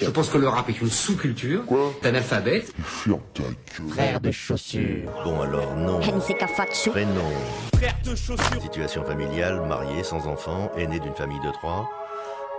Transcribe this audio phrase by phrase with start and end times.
[0.00, 2.64] Je pense que le rap est une sous-culture Quoi d'un alphabet.
[2.82, 3.54] Ferme ta gueule.
[3.90, 5.10] Frère de chaussures.
[5.24, 6.00] Bon alors non.
[6.00, 7.20] Prénom.
[7.74, 8.62] Frère de chaussures.
[8.62, 11.88] Situation familiale, marié, sans enfant, aîné d'une famille de trois.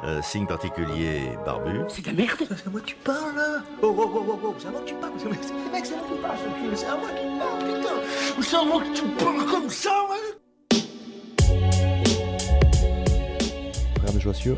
[0.04, 1.82] Euh, signe particulier, barbu.
[1.88, 2.38] C'est de la merde.
[2.40, 4.82] C'est à moi que tu parles là Oh oh oh oh oh, c'est à moi
[4.82, 5.40] que tu parles C'est mec,
[5.86, 8.42] c'est à moi que tu parles, ce cul, c'est à moi que tu parles, putain
[8.42, 10.78] C'est à moi que tu parles comme ça, ouais?
[14.00, 14.58] Frères de chaussures,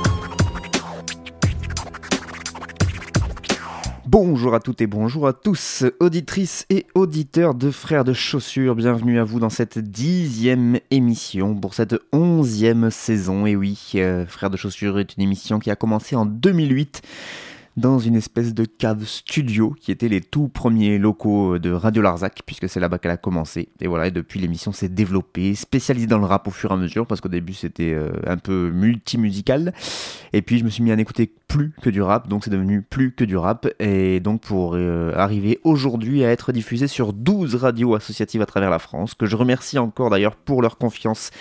[4.11, 9.21] Bonjour à toutes et bonjour à tous, auditrices et auditeurs de Frères de Chaussures, bienvenue
[9.21, 13.45] à vous dans cette dixième émission pour cette onzième saison.
[13.45, 17.01] Et oui, euh, Frères de Chaussures est une émission qui a commencé en 2008
[17.77, 22.41] dans une espèce de cave studio qui était les tout premiers locaux de Radio Larzac,
[22.45, 23.69] puisque c'est là-bas qu'elle a commencé.
[23.79, 26.77] Et voilà, et depuis l'émission s'est développée, spécialisée dans le rap au fur et à
[26.77, 29.73] mesure, parce qu'au début c'était euh, un peu multimusical.
[30.33, 32.81] Et puis je me suis mis à n'écouter plus que du rap, donc c'est devenu
[32.81, 33.67] plus que du rap.
[33.79, 38.69] Et donc pour euh, arriver aujourd'hui à être diffusé sur 12 radios associatives à travers
[38.69, 41.31] la France, que je remercie encore d'ailleurs pour leur confiance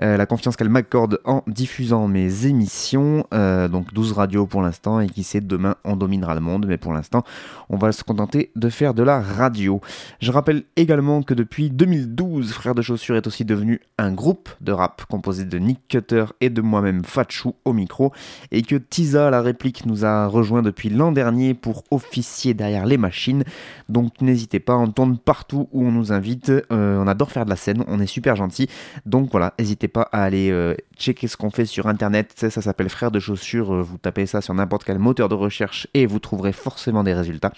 [0.00, 3.26] euh, la confiance qu'elle m'accorde en diffusant mes émissions.
[3.34, 6.78] Euh, donc 12 radios pour l'instant, et qui sait, demain on dominera le monde, mais
[6.78, 7.24] pour l'instant
[7.68, 9.80] on va se contenter de faire de la radio.
[10.20, 14.72] Je rappelle également que depuis 2012, Frères de Chaussures est aussi devenu un groupe de
[14.72, 18.12] rap composé de Nick Cutter et de moi-même Fatchou au micro,
[18.50, 22.98] et que Tisa la réplique nous a rejoint depuis l'an dernier pour officier derrière les
[22.98, 23.44] machines.
[23.88, 26.50] Donc n'hésitez pas, on tourne partout où on nous invite.
[26.50, 28.68] Euh, on adore faire de la scène, on est super gentil.
[29.06, 32.32] Donc voilà, n'hésitez pas à aller euh, checker ce qu'on fait sur internet.
[32.36, 33.72] Ça, ça s'appelle Frères de Chaussures.
[33.72, 37.14] Euh, Vous tapez ça sur n'importe quel moteur de recherche et vous trouverez forcément des
[37.14, 37.52] résultats.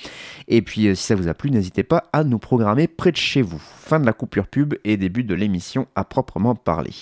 [0.48, 3.16] Et puis euh, si ça vous a plu, n'hésitez pas à nous programmer près de
[3.16, 3.58] chez vous.
[3.58, 6.94] Fin de la coupure pub et début de l'émission à proprement parler.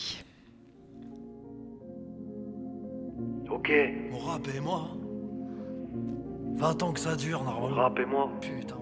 [3.50, 3.72] Ok.
[4.10, 4.88] Mon rap et moi
[6.54, 7.82] 20 ans que ça dure, normalement.
[7.82, 8.30] Rap et moi.
[8.41, 8.76] Putain.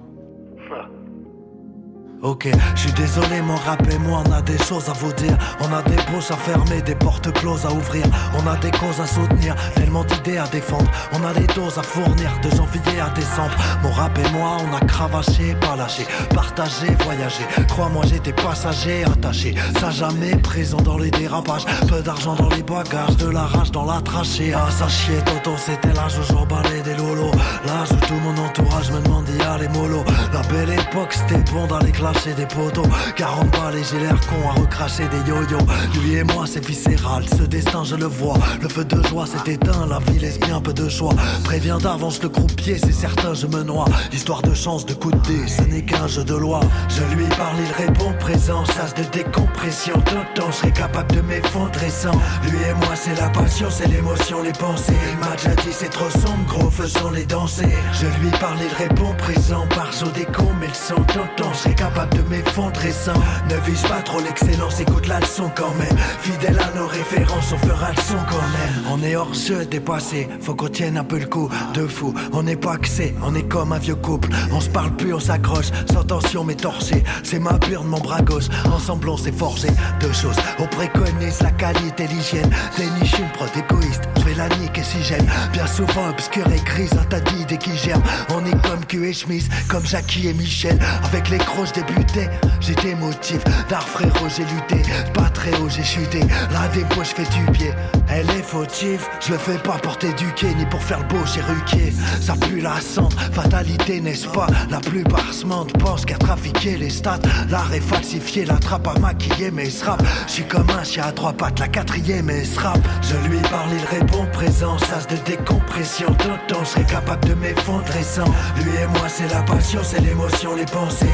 [2.23, 5.39] Ok, je suis désolé, mon rap et moi, on a des choses à vous dire.
[5.61, 8.05] On a des bouches à fermer, des portes closes à ouvrir.
[8.35, 10.91] On a des causes à soutenir, tellement d'idées à défendre.
[11.15, 13.57] On a des doses à fournir, de janvier à décembre.
[13.83, 17.43] Mon rap et moi, on a cravaché, pas lâché, partagé, voyagé.
[17.69, 19.55] Crois-moi, j'étais passager, attaché.
[19.81, 21.65] Ça jamais présent dans les dérapages.
[21.89, 24.53] Peu d'argent dans les bagages, de la rage dans la trachée.
[24.55, 27.33] Ah, ça chier, Toto, c'était l'âge où j'emballais des lolos.
[27.65, 30.05] L'âge où tout mon entourage me demandait les mollo.
[30.33, 34.49] La belle époque, c'était bon d'aller clasher des poteaux 40 balles et j'ai l'air con
[34.49, 35.59] à recracher des yo-yo.
[35.95, 38.39] Lui et moi c'est viscéral, ce destin je le vois.
[38.61, 41.15] Le feu de joie s'est éteint, la vie laisse bien peu de choix.
[41.45, 43.87] Préviens d'avance le croupier, c'est certain je me noie.
[44.13, 46.61] Histoire de chance, de coup de dé, ce n'est qu'un jeu de loi.
[46.89, 49.95] Je lui parle, il répond présent, sas de décompression.
[49.95, 52.13] Tonton, je serais capable de m'effondrer sans
[52.45, 54.95] Lui et moi c'est la passion, c'est l'émotion, les pensées.
[55.13, 58.75] Il m'a déjà dit c'est trop sombre, gros faisons les danser Je lui parle, il
[58.77, 63.15] répond présent, par des cons mais le son Tonton, je serais capable de m'effondrer sans
[63.49, 65.97] Ne vise pas trop l'excellence, écoute la leçon quand même.
[66.21, 68.85] Fidèle à nos références, on fera le son quand même.
[68.91, 71.49] On est hors jeu, dépassé, faut qu'on tienne un peu le coup.
[71.75, 74.29] De fou, on n'est pas axé, on est comme un vieux couple.
[74.53, 77.03] On se parle plus, on s'accroche, sans tension mais torché.
[77.23, 79.69] C'est ma burne, mon bras gauche, ensemble on s'est forgé
[80.01, 82.51] Deux choses, on préconise la qualité, l'hygiène.
[82.77, 85.27] Déniche une prod égoïste, je vais la niquer si j'aime?
[85.53, 88.03] Bien souvent obscure et grise, un tas d'idées qui germent.
[88.31, 90.79] On est comme Q et Schmiss, comme Jackie et Michel.
[91.05, 92.29] Avec les croches des débuté,
[92.61, 94.83] j'ai des motifs d'art frérot, j'ai lutté,
[95.15, 96.21] pas très haut, j'ai chuté.
[96.53, 97.73] La dépôt, je fais du pied,
[98.09, 99.07] elle est fautive.
[99.21, 101.93] Je le fais pas pour t'éduquer, ni pour faire le beau chez Ruquier.
[102.21, 104.47] Ça pue la cendre, fatalité, n'est-ce pas?
[104.71, 107.19] La plupart se mentent, pensent qu'à trafiquer les stats.
[107.49, 110.03] L'art est falsifié, la trappe à maquiller mes rap.
[110.27, 112.79] Je suis comme un chien à trois pattes, la quatrième est rap.
[113.03, 116.09] Je lui parle, il répond présent, sas de décompression.
[116.15, 118.25] Tonton, je serais capable de m'effondrer sans.
[118.57, 121.07] Lui et moi, c'est la passion, c'est l'émotion, les pensées.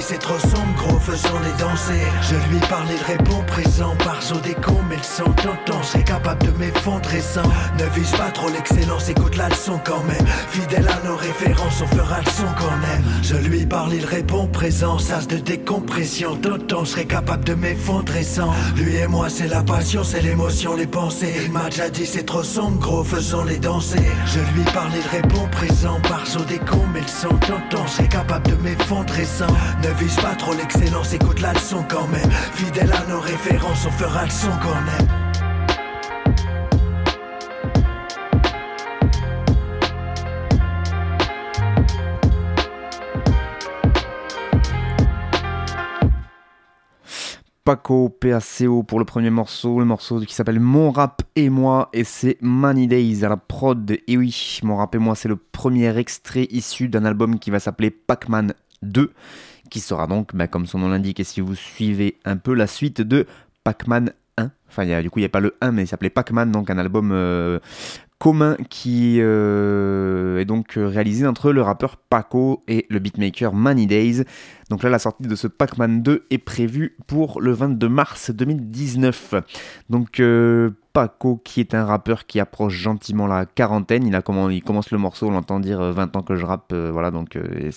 [0.00, 2.02] C'est trop sombre, gros, faisons-les danser.
[2.22, 6.04] Je lui parle, il répond présent, par saut des cons, mais le son tonton, c'est
[6.04, 7.42] capable de m'effondrer sans.
[7.78, 10.26] Ne vise pas trop l'excellence, écoute la leçon quand même.
[10.50, 13.04] Fidèle à nos références, on fera le son quand même.
[13.22, 16.36] Je lui parle, il répond présent, sas de décompression.
[16.36, 18.52] Tonton, je serais capable de m'effondrer sans.
[18.76, 21.32] Lui et moi, c'est la passion, c'est l'émotion, les pensées.
[21.44, 24.02] Il m'a déjà dit c'est trop sombre, gros, faisons-les danser.
[24.26, 27.92] Je lui parle, il répond présent, par saut des cons, mais le son tonton, je
[27.92, 29.46] serais capable de m'effondrer sans.
[29.82, 32.30] Ne vise pas trop l'excellence, écoute la leçon quand même.
[32.30, 35.26] Fidèle à nos références, on fera le son qu'on aime.
[47.66, 52.04] Paco PACO pour le premier morceau, le morceau qui s'appelle Mon rap et moi et
[52.04, 53.90] c'est Money Days à la prod.
[53.90, 57.50] Et eh oui, Mon rap et moi c'est le premier extrait issu d'un album qui
[57.50, 59.12] va s'appeler Pac-Man 2
[59.68, 62.66] qui sera donc, bah, comme son nom l'indique et si vous suivez un peu la
[62.66, 63.26] suite de
[63.64, 64.50] Pac-Man 1.
[64.68, 66.52] Enfin, y a, du coup, il n'y a pas le 1, mais il s'appelait Pac-Man,
[66.52, 67.58] donc un album euh,
[68.18, 73.86] commun qui euh, est donc euh, réalisé entre le rappeur Paco et le beatmaker Money
[73.86, 74.24] Days.
[74.70, 79.34] Donc là, la sortie de ce Pac-Man 2 est prévue pour le 22 mars 2019.
[79.90, 84.98] Donc euh, Paco, qui est un rappeur qui approche gentiment la quarantaine, il, commence le
[84.98, 87.72] morceau, on l'entend dire 20 ans que je rappe, voilà, donc il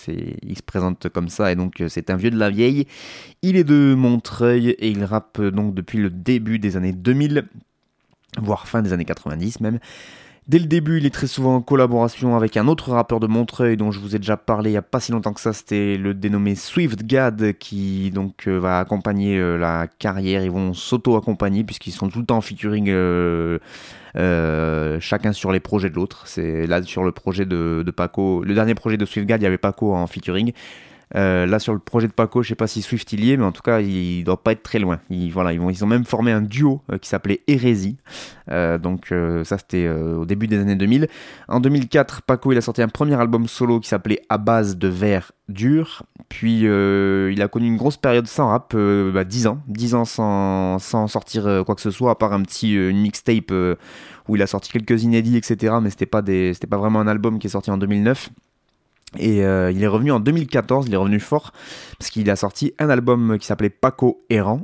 [0.56, 2.86] se présente comme ça, et donc c'est un vieux de la vieille.
[3.42, 7.44] Il est de Montreuil et il rappe donc depuis le début des années 2000,
[8.40, 9.80] voire fin des années 90 même.
[10.48, 13.76] Dès le début, il est très souvent en collaboration avec un autre rappeur de Montreuil
[13.76, 15.96] dont je vous ai déjà parlé il n'y a pas si longtemps que ça, c'était
[15.96, 21.62] le dénommé Swift Gad qui donc euh, va accompagner euh, la carrière, ils vont s'auto-accompagner
[21.62, 23.58] puisqu'ils sont tout le temps en featuring euh,
[24.98, 26.22] chacun sur les projets de l'autre.
[26.26, 29.46] C'est là sur le projet de, Paco, le dernier projet de Swift Gad, il y
[29.46, 30.52] avait Paco en featuring.
[31.16, 33.36] Euh, là, sur le projet de Paco, je sais pas si Swift il y est,
[33.36, 35.00] mais en tout cas, il doit pas être très loin.
[35.10, 37.96] Ils, voilà, ils, ils ont même formé un duo euh, qui s'appelait Hérésie.
[38.50, 39.12] Euh, donc,
[39.44, 41.08] ça, c'était au début des années 2000.
[41.48, 44.88] En 2004, Paco, il a sorti un premier album solo qui s'appelait À base de
[44.88, 46.04] verre dur.
[46.28, 49.60] Puis, il a connu une grosse période sans rap, bah, 10 ans.
[49.68, 50.78] 10 ans sans,
[51.08, 53.52] sortir quoi que ce soit, à part un petit mixtape
[54.28, 55.74] où il a sorti quelques inédits, etc.
[55.82, 58.30] Mais c'était pas, c'était pas vraiment un album qui est sorti en 2009.
[59.18, 61.52] Et euh, il est revenu en 2014, il est revenu fort,
[61.98, 64.62] parce qu'il a sorti un album qui s'appelait Paco Errant.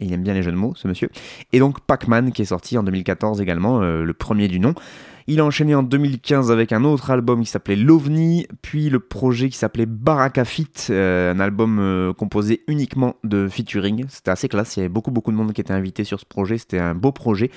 [0.00, 1.10] Et il aime bien les jeux de mots, ce monsieur.
[1.52, 4.74] Et donc Pac-Man, qui est sorti en 2014 également, euh, le premier du nom.
[5.26, 9.50] Il a enchaîné en 2015 avec un autre album qui s'appelait L'OVNI, puis le projet
[9.50, 14.06] qui s'appelait Baraka Fit, euh, un album composé uniquement de featuring.
[14.08, 16.24] C'était assez classe, il y avait beaucoup beaucoup de monde qui était invité sur ce
[16.24, 17.50] projet, c'était un beau projet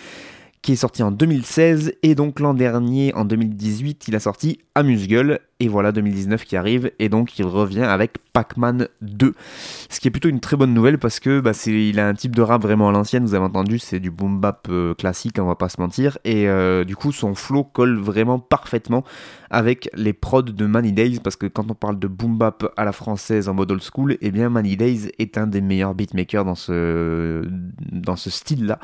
[0.62, 5.40] qui est sorti en 2016 et donc l'an dernier en 2018 il a sorti Amuse-Gueule
[5.62, 9.36] et voilà 2019 qui arrive et donc il revient avec Pac-Man 2.
[9.90, 12.36] Ce qui est plutôt une très bonne nouvelle parce que bah, il a un type
[12.36, 15.46] de rap vraiment à l'ancienne, vous avez entendu, c'est du boom bap euh, classique, on
[15.46, 16.18] va pas se mentir.
[16.26, 19.04] Et euh, du coup son flow colle vraiment parfaitement
[19.52, 22.84] avec les prods de Money Days parce que quand on parle de boom bap à
[22.84, 25.94] la française en mode old school, et eh bien Money Days est un des meilleurs
[25.94, 27.48] beatmakers dans ce,
[27.92, 28.80] dans ce style-là.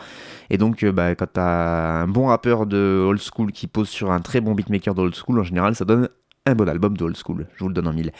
[0.51, 4.11] Et donc euh, bah, quand t'as un bon rappeur de old school qui pose sur
[4.11, 6.09] un très bon beatmaker de old school, en général ça donne
[6.47, 8.11] un bon album de old school, je vous le donne en mille.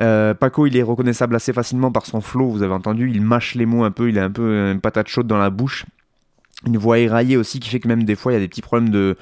[0.00, 3.54] Euh, Paco, il est reconnaissable assez facilement par son flow, vous avez entendu, il mâche
[3.54, 5.86] les mots un peu, il a un peu une patate chaude dans la bouche.
[6.66, 8.62] Une voix éraillée aussi qui fait que même des fois il y a des petits
[8.62, 9.16] problèmes de,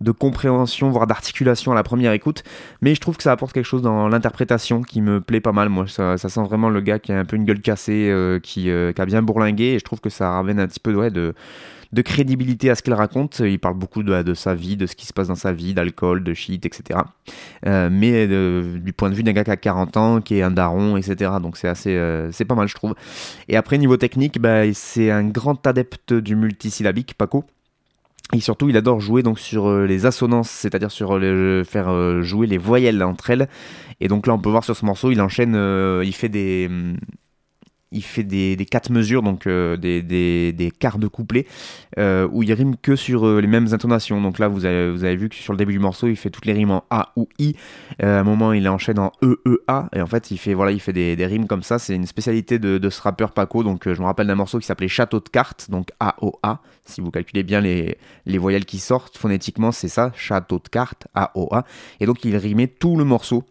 [0.00, 2.44] de compréhension, voire d'articulation à la première écoute.
[2.82, 5.68] Mais je trouve que ça apporte quelque chose dans l'interprétation qui me plaît pas mal.
[5.68, 8.70] Moi, ça, sent vraiment le gars qui a un peu une gueule cassée, euh, qui,
[8.70, 9.74] euh, qui, a bien bourlingué.
[9.74, 11.34] Et je trouve que ça ramène un petit peu ouais, de,
[11.92, 13.40] de crédibilité à ce qu'il raconte.
[13.40, 16.22] Il parle beaucoup de, sa vie, de ce qui se passe dans sa vie, d'alcool,
[16.22, 17.00] de shit, etc.
[17.66, 20.42] Euh, mais euh, du point de vue d'un gars qui a 40 ans, qui est
[20.42, 21.32] un daron, etc.
[21.40, 22.94] Donc c'est assez, euh, c'est pas mal, je trouve.
[23.48, 27.44] Et après, niveau technique, bah, c'est un grand adepte du multisyllabique, Paco.
[28.34, 31.18] Et surtout, il adore jouer sur les assonances, c'est-à-dire sur
[31.66, 33.48] faire jouer les voyelles entre elles.
[34.00, 35.54] Et donc là, on peut voir sur ce morceau, il enchaîne,
[36.04, 36.68] il fait des,
[37.90, 41.46] il fait des, quatre mesures, donc euh, des, quarts de couplet,
[41.98, 44.20] euh, où il rime que sur euh, les mêmes intonations.
[44.20, 46.52] Donc là, vous avez, vu que sur le début du morceau, il fait toutes les
[46.52, 47.56] rimes en A ou I.
[48.00, 49.88] à un moment, il enchaîne en E, E, A.
[49.94, 51.78] Et en fait, il fait, voilà, il fait des, rimes comme ça.
[51.78, 53.62] C'est une spécialité de, de, ce rappeur Paco.
[53.62, 56.60] Donc je me rappelle d'un morceau qui s'appelait Château de cartes, donc A, O, A.
[56.84, 61.06] Si vous calculez bien les, les voyelles qui sortent, phonétiquement, c'est ça, Château de cartes,
[61.14, 61.64] A, O, A.
[62.00, 63.44] Et donc il rimait tout le morceau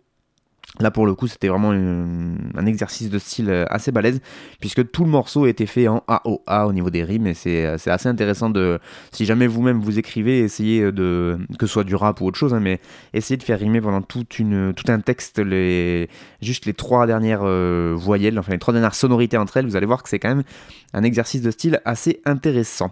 [0.79, 4.21] Là pour le coup c'était vraiment un exercice de style euh, assez balèze
[4.59, 7.89] puisque tout le morceau était fait en AOA au niveau des rimes et euh, c'est
[7.89, 8.79] assez intéressant de
[9.11, 12.53] si jamais vous-même vous écrivez essayez de que ce soit du rap ou autre chose
[12.53, 12.79] hein, mais
[13.13, 14.03] essayez de faire rimer pendant
[14.39, 16.09] une, tout un texte les,
[16.41, 19.65] juste les trois dernières euh, voyelles enfin les trois dernières sonorités entre elles.
[19.65, 20.43] Vous allez voir que c'est quand même
[20.93, 22.91] un exercice de style assez intéressant.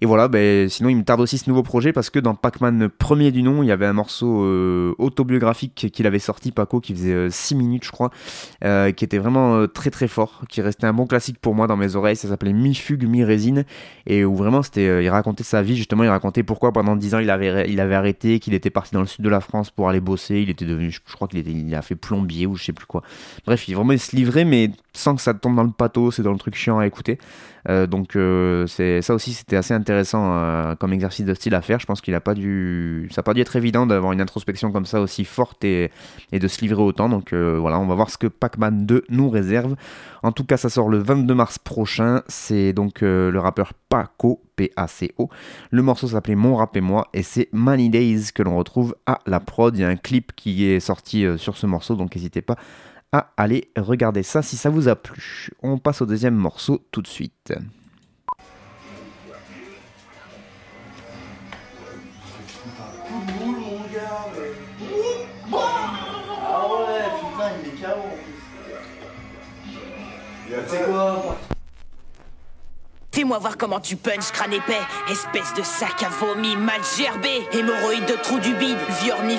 [0.00, 2.88] Et voilà ben, sinon il me tarde aussi ce nouveau projet parce que dans Pac-Man
[2.88, 4.42] premier du nom il y avait un morceau
[4.98, 8.10] autobiographique qu'il avait sorti Paco qui faisait 6 minutes, je crois,
[8.64, 11.66] euh, qui était vraiment euh, très très fort, qui restait un bon classique pour moi
[11.66, 12.16] dans mes oreilles.
[12.16, 13.64] Ça s'appelait Mi fugue, mi résine,
[14.06, 17.14] et où vraiment c'était, euh, il racontait sa vie, justement, il racontait pourquoi pendant 10
[17.14, 19.70] ans il avait, il avait arrêté, qu'il était parti dans le sud de la France
[19.70, 22.72] pour aller bosser, il était devenu, je, crois qu'il a fait plombier ou je sais
[22.72, 23.02] plus quoi.
[23.46, 26.22] Bref, il vraiment il se livrait, mais sans que ça tombe dans le pathos, c'est
[26.22, 27.18] dans le truc chiant à écouter.
[27.68, 28.16] Donc
[28.66, 31.80] c'est ça aussi c'était assez intéressant comme exercice de style à faire.
[31.80, 34.72] Je pense qu'il a pas dû, ça n'a pas dû être évident d'avoir une introspection
[34.72, 35.90] comme ça aussi forte et,
[36.32, 37.08] de se livrer autant.
[37.08, 39.76] Donc euh, voilà, on va voir ce que Pac-Man 2 nous réserve.
[40.22, 42.22] En tout cas, ça sort le 22 mars prochain.
[42.28, 45.28] C'est donc euh, le rappeur Paco, P-A-C-O.
[45.70, 49.20] Le morceau s'appelait Mon Rap et Moi et c'est Money Days que l'on retrouve à
[49.26, 49.76] la prod.
[49.76, 52.56] Il y a un clip qui est sorti euh, sur ce morceau, donc n'hésitez pas
[53.12, 55.50] à aller regarder ça si ça vous a plu.
[55.62, 57.52] On passe au deuxième morceau tout de suite.
[66.44, 68.42] Ah ouais, putain, il est KO en plus.
[70.44, 71.31] Tu sais quoi
[73.40, 74.78] Voir comment tu punches, crâne épais,
[75.10, 78.76] espèce de sac à vomi mal gerbé, hémorroïde de trou du bide,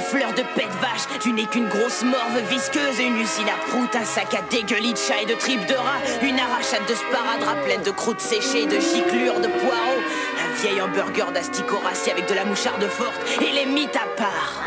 [0.09, 4.03] fleur de pète vache, tu n'es qu'une grosse morve visqueuse, une usine à prout, un
[4.03, 7.83] sac à dégueulis de chat et de tripes de rat, une arrachade de sparadrap pleine
[7.83, 10.01] de croûtes séchées, de giclures, de poireaux,
[10.43, 11.79] un vieil hamburger d'asticot
[12.11, 14.61] avec de la moucharde forte, et les mythes à part.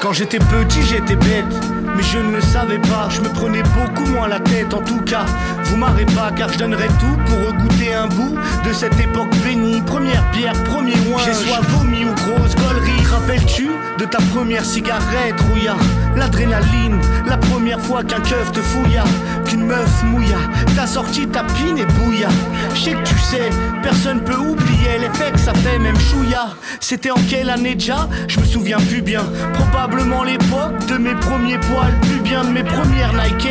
[0.00, 3.08] Quand j'étais petit, j'étais bête, mais je ne le savais pas.
[3.10, 5.24] Je me prenais beaucoup moins la tête, en tout cas.
[5.64, 9.80] Vous m'arrêtez pas, car je donnerais tout pour regoûter un bout de cette époque bénie.
[9.82, 11.22] Première bière, premier oin.
[11.24, 13.01] J'ai soit vomi ou grosse gaulerie.
[13.12, 15.76] Rappelles-tu de ta première cigarette, rouilla
[16.16, 19.04] L'adrénaline, la première fois qu'un keuf te fouilla,
[19.44, 20.38] qu'une meuf mouilla.
[20.74, 22.28] T'as sorti ta pine et bouilla.
[22.74, 23.50] Je sais que tu sais,
[23.82, 26.54] personne peut oublier l'effet que ça fait, même chouilla.
[26.80, 28.08] C'était en quelle année déjà?
[28.28, 29.24] Je me souviens plus bien.
[29.52, 33.48] Probablement l'époque de mes premiers poils, plus bien de mes premières Nike.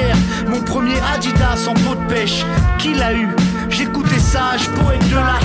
[0.47, 2.43] Mon premier Adidas en peau de pêche.
[2.79, 3.27] Qui l'a eu?
[3.69, 5.39] J'écoutais poète de la.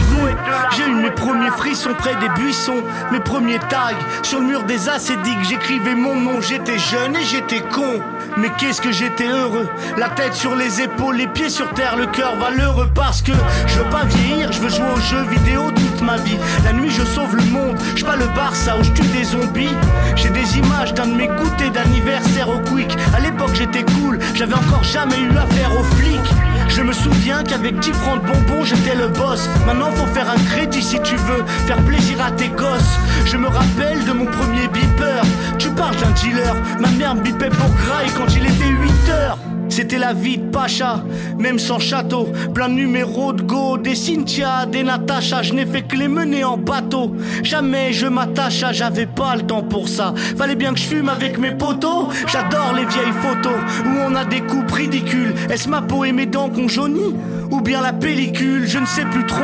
[0.76, 4.88] J'ai eu mes premiers frissons près des buissons, mes premiers tags sur le mur des
[4.88, 5.43] acédiques.
[5.49, 8.00] J'écrivais mon nom, j'étais jeune et j'étais con.
[8.37, 9.66] Mais qu'est-ce que j'étais heureux,
[9.97, 13.33] la tête sur les épaules, les pieds sur terre, le cœur valeureux parce que
[13.66, 16.38] je veux pas vieillir, je veux jouer aux jeux vidéo toute ma vie.
[16.64, 19.75] La nuit je sauve le monde, je pas le Barça où je tue des zombies.
[20.16, 22.95] J'ai des images d'un de mes goûters d'anniversaire au Quick.
[23.16, 26.55] À l'époque j'étais cool, j'avais encore jamais eu affaire aux flics.
[26.68, 29.49] Je me souviens qu'avec 10 francs de bonbons, j'étais le boss.
[29.66, 32.99] Maintenant, faut faire un crédit si tu veux faire plaisir à tes gosses.
[33.25, 35.23] Je me rappelle de mon premier beeper.
[35.58, 39.38] Tu parles d'un dealer, ma mère me bipait pour graille quand il était 8 heures.
[39.68, 41.02] C'était la vie de Pacha,
[41.38, 42.28] même sans château.
[42.54, 45.42] Plein de numéros de go, des Cynthia, des Natacha.
[45.42, 47.14] Je n'ai fait que les mener en bateau.
[47.42, 50.14] Jamais je m'attache à, j'avais pas le temps pour ça.
[50.37, 52.08] Fallait bien que je fume avec mes potos.
[52.26, 55.35] J'adore les vieilles photos où on a des coupes ridicules.
[55.50, 57.14] Est-ce ma peau et mes dents qu'on jaunit
[57.50, 58.66] Ou bien la pellicule?
[58.66, 59.42] Je ne sais plus trop.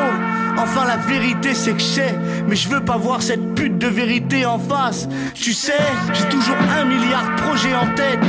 [0.58, 2.14] Enfin la vérité c'est que je sais
[2.46, 5.72] Mais je veux pas voir cette pute de vérité en face Tu sais,
[6.12, 8.20] j'ai toujours un milliard de projets en tête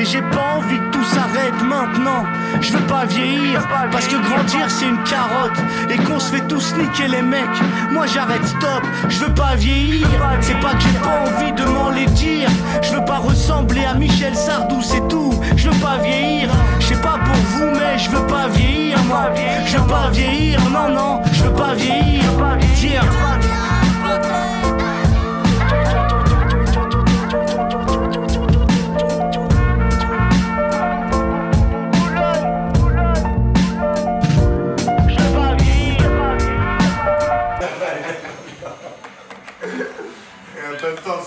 [0.00, 2.24] et j'ai pas envie que tout s'arrête maintenant.
[2.60, 5.58] Je veux pas vieillir, parce que grandir c'est une carotte.
[5.90, 7.60] Et qu'on se fait tous niquer les mecs.
[7.92, 10.06] Moi j'arrête stop, je veux pas vieillir.
[10.40, 12.48] C'est pas que j'ai pas envie de m'en les dire.
[12.82, 15.34] Je veux pas ressembler à Michel Sardou, c'est tout.
[15.56, 19.30] Je veux pas vieillir, je sais pas pour vous, mais je veux pas vieillir, moi.
[19.66, 22.00] Je veux pas vieillir, non, non, je veux pas vieillir.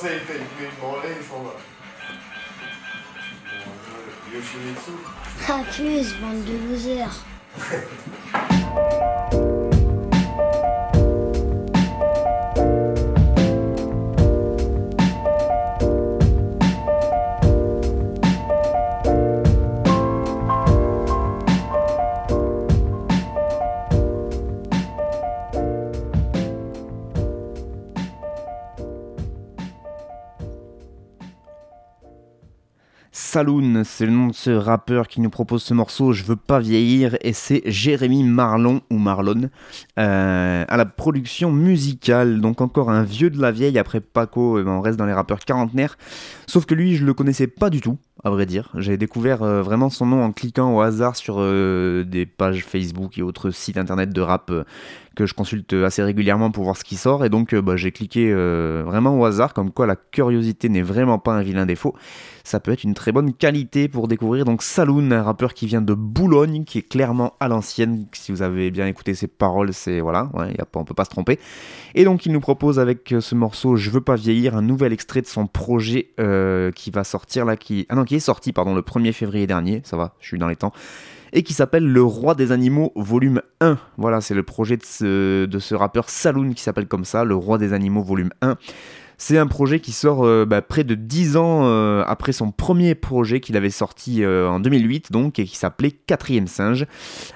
[0.04, 1.56] En même temps, ça, il fait une branlée, il s'en va.
[3.66, 3.74] Bon,
[4.34, 4.94] Yoshimitsu.
[5.48, 7.26] Accuse, bande de losers.
[33.34, 36.60] Saloon, c'est le nom de ce rappeur qui nous propose ce morceau Je veux pas
[36.60, 39.50] vieillir et c'est Jérémy Marlon ou Marlon
[39.98, 42.42] euh, à la production musicale.
[42.42, 45.14] Donc encore un vieux de la vieille après Paco, eh ben, on reste dans les
[45.14, 45.98] rappeurs quarantenaires.
[46.46, 48.70] Sauf que lui, je le connaissais pas du tout, à vrai dire.
[48.76, 53.18] J'ai découvert euh, vraiment son nom en cliquant au hasard sur euh, des pages Facebook
[53.18, 54.52] et autres sites internet de rap
[55.16, 57.24] que je consulte assez régulièrement pour voir ce qui sort.
[57.26, 60.82] Et donc, euh, bah, j'ai cliqué euh, vraiment au hasard, comme quoi la curiosité n'est
[60.82, 61.96] vraiment pas un vilain défaut.
[62.44, 65.82] Ça peut être une très bonne qualité pour découvrir donc Saloon, un rappeur qui vient
[65.82, 68.06] de Boulogne, qui est clairement à l'ancienne.
[68.12, 71.06] Si vous avez bien écouté ses paroles, c'est voilà, y a pas, on peut pas
[71.06, 71.40] se tromper.
[71.96, 74.94] Et donc, il nous propose avec euh, ce morceau Je veux pas vieillir un nouvel
[74.94, 76.10] extrait de son projet
[76.76, 79.82] qui va sortir là, qui ah non, qui est sorti pardon le 1er février dernier.
[79.84, 80.74] Ça va, je suis dans les temps
[81.34, 83.78] et qui s'appelle Le Roi des Animaux volume 1.
[83.98, 87.74] Voilà, c'est le projet de ce, rappeur Saloon qui s'appelle comme ça, Le Roi des
[87.74, 88.56] Animaux volume 1.
[89.26, 92.94] C'est un projet qui sort euh, bah, près de 10 ans euh, après son premier
[92.94, 96.86] projet qu'il avait sorti euh, en 2008, donc, et qui s'appelait Quatrième Singe.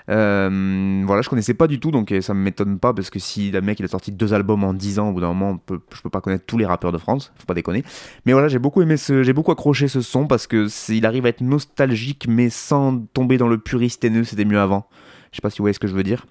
[0.09, 3.61] Voilà, je connaissais pas du tout, donc ça me m'étonne pas, parce que si le
[3.61, 6.01] mec il a sorti deux albums en 10 ans, au bout d'un moment, peut- je
[6.01, 7.85] peux pas connaître tous les rappeurs de France, faut pas déconner.
[8.25, 11.29] Mais voilà, j'ai beaucoup aimé j'ai beaucoup accroché ce son, parce que il arrive à
[11.29, 14.89] être nostalgique, mais sans tomber dans le puriste haineux, c'était mieux avant.
[15.31, 16.25] Je sais pas si vous voyez ce que je veux dire.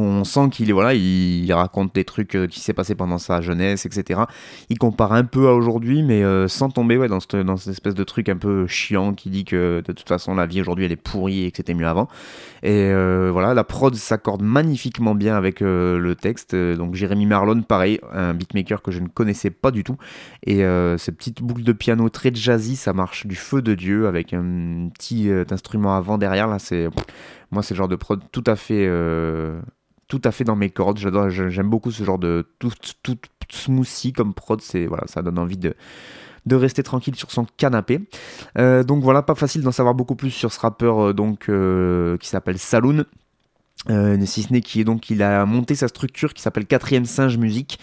[0.00, 3.84] On sent qu'il voilà, il, raconte des trucs euh, qui s'est passé pendant sa jeunesse,
[3.84, 4.20] etc.
[4.68, 8.04] Il compare un peu à aujourd'hui, mais euh, sans tomber dans, cette, cette espèce de
[8.04, 10.96] truc un peu chiant qui dit que de toute façon la vie aujourd'hui elle est
[10.96, 12.06] pourrie et que c'était mieux avant.
[12.62, 16.54] Et euh, voilà, la prod s'accorde magnifiquement bien avec le texte.
[16.54, 19.96] Donc Jérémy Marlon, pareil, un beatmaker que je ne connaissais pas du tout.
[20.46, 20.62] Et
[20.96, 24.88] ces petites boucles de piano très jazzy, ça marche du feu de Dieu avec un
[24.94, 26.46] petit instrument avant derrière.
[26.46, 26.88] Là, c'est
[27.50, 28.86] moi c'est le genre de prod tout à fait
[30.08, 30.98] tout à fait dans mes cordes.
[30.98, 32.72] J'adore, j'aime beaucoup ce genre de tout,
[33.02, 33.18] tout
[33.50, 34.60] smoothie comme prod.
[34.60, 35.74] C'est voilà, ça donne envie de
[36.48, 38.00] de rester tranquille sur son canapé.
[38.58, 42.16] Euh, donc voilà, pas facile d'en savoir beaucoup plus sur ce rappeur euh, donc euh,
[42.16, 43.04] qui s'appelle Saloon.
[44.26, 47.78] Si ce n'est qu'il donc il a monté sa structure qui s'appelle Quatrième Singe Musique,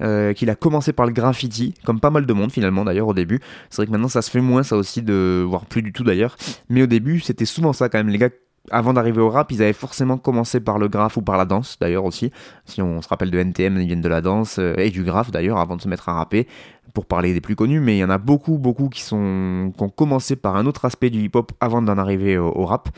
[0.00, 3.40] qu'il a commencé par le graffiti, comme pas mal de monde finalement d'ailleurs au début.
[3.68, 6.02] C'est vrai que maintenant ça se fait moins ça aussi de voire plus du tout
[6.02, 6.36] d'ailleurs,
[6.70, 8.30] mais au début c'était souvent ça quand même les gars.
[8.70, 11.76] Avant d'arriver au rap, ils avaient forcément commencé par le graphe ou par la danse
[11.80, 12.32] d'ailleurs aussi.
[12.64, 15.30] Si on se rappelle de NTM, ils viennent de la danse euh, et du graphe
[15.30, 16.48] d'ailleurs avant de se mettre à rapper
[16.94, 20.36] pour parler des plus connus, mais il y en a beaucoup, beaucoup qui, ont commencé
[20.36, 22.88] par un autre aspect du hip-hop avant d'en arriver au, rap.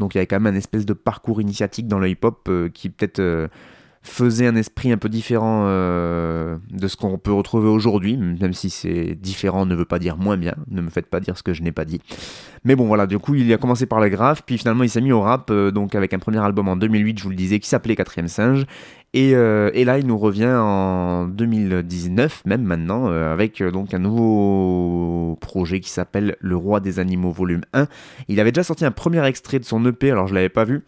[0.00, 2.68] Donc il y avait quand même un espèce de parcours initiatique dans le hip-hop euh,
[2.68, 3.46] qui peut-être euh,
[4.04, 8.68] faisait un esprit un peu différent euh, de ce qu'on peut retrouver aujourd'hui, même si
[8.68, 11.54] c'est différent ne veut pas dire moins bien, ne me faites pas dire ce que
[11.54, 12.00] je n'ai pas dit.
[12.64, 15.00] Mais bon voilà, du coup il a commencé par le graphe, puis finalement il s'est
[15.00, 17.58] mis au rap, euh, donc avec un premier album en 2008, je vous le disais,
[17.58, 18.66] qui s'appelait Quatrième Singe.
[19.14, 25.38] Et, euh, et là, il nous revient en 2019, même maintenant, avec donc un nouveau
[25.40, 27.86] projet qui s'appelle Le Roi des Animaux Volume 1.
[28.26, 30.82] Il avait déjà sorti un premier extrait de son EP, alors je l'avais pas vu.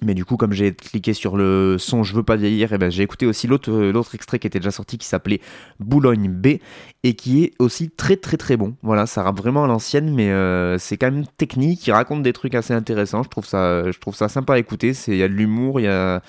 [0.00, 2.90] Mais du coup, comme j'ai cliqué sur le son Je veux pas vieillir, et ben
[2.90, 5.40] j'ai écouté aussi l'autre euh, l'autre extrait qui était déjà sorti qui s'appelait
[5.78, 6.58] Boulogne B
[7.04, 8.74] et qui est aussi très très très bon.
[8.82, 11.86] Voilà, ça rappe vraiment à l'ancienne, mais euh, c'est quand même technique.
[11.86, 13.22] Il raconte des trucs assez intéressants.
[13.22, 14.92] Je trouve ça, je trouve ça sympa à écouter.
[15.06, 16.22] Il y a de l'humour, il y a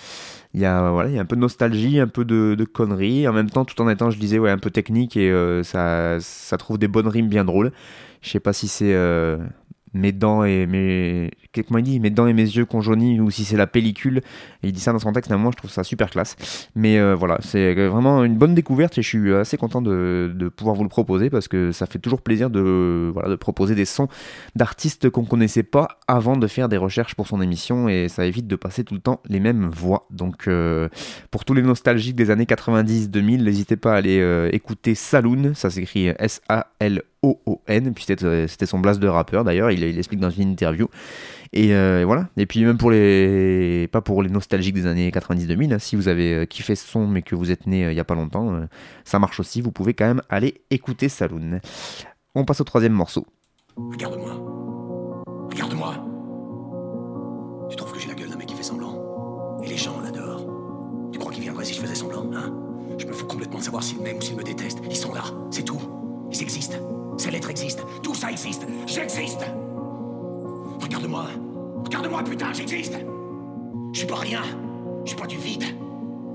[0.53, 3.33] y a voilà, il y a un peu de nostalgie, un peu de, conneries, en
[3.33, 6.77] même temps tout en étant, je disais, ouais, un peu technique et euh, ça trouve
[6.77, 7.71] des bonnes rimes bien drôles.
[8.21, 8.95] Je sais pas si c'est
[9.93, 13.29] mes dents et mes comment il dit mes dents et mes yeux qu'on jaunit ou
[13.29, 14.21] si c'est la pellicule
[14.63, 16.35] il dit ça dans son texte moi je trouve ça super classe.
[16.75, 20.75] Mais euh, voilà c'est vraiment une bonne découverte et je suis assez content de, pouvoir
[20.75, 24.07] vous le proposer parce que ça fait toujours plaisir de voilà de proposer des sons
[24.55, 28.47] d'artistes qu'on connaissait pas avant de faire des recherches pour son émission et ça évite
[28.47, 30.07] de passer tout le temps les mêmes voix.
[30.11, 30.89] Donc euh,
[31.31, 35.53] pour tous les nostalgiques des années 90-2000 n'hésitez pas à aller euh, écouter Saloon.
[35.53, 39.81] Ça s'écrit S A L O-O-N, puis c'était c'était son blast de rappeur d'ailleurs, il,
[39.81, 40.89] il explique dans une interview.
[41.53, 42.29] Et euh, voilà.
[42.35, 46.07] Et puis même pour les, pas pour les nostalgiques des années 90-2000, hein, si vous
[46.07, 48.15] avez euh, kiffé ce son mais que vous êtes né euh, il y a pas
[48.15, 48.59] longtemps,
[49.05, 49.61] ça marche aussi.
[49.61, 51.59] Vous pouvez quand même aller écouter Saloon.
[52.33, 53.27] On passe au troisième morceau.
[53.77, 54.33] Regarde-moi.
[55.51, 55.93] Regarde-moi.
[57.69, 60.47] Tu trouves que j'ai la gueule d'un mec qui fait semblant Et les gens là-dehors
[61.11, 62.51] Tu crois qu'ils viendraient si je faisais semblant, hein?
[62.97, 64.81] Je me fous complètement de savoir s'ils m'aiment ou s'ils me détestent.
[64.89, 65.81] Ils sont là, c'est tout.
[66.31, 66.77] Ils existent.
[67.17, 67.83] Ces lettres existent.
[68.01, 68.65] Tout ça existe.
[68.87, 69.45] J'existe.
[70.93, 71.25] Regarde-moi.
[71.85, 72.99] Regarde-moi, putain, j'existe.
[73.93, 74.41] Je suis pas rien.
[75.03, 75.63] Je suis pas du vide.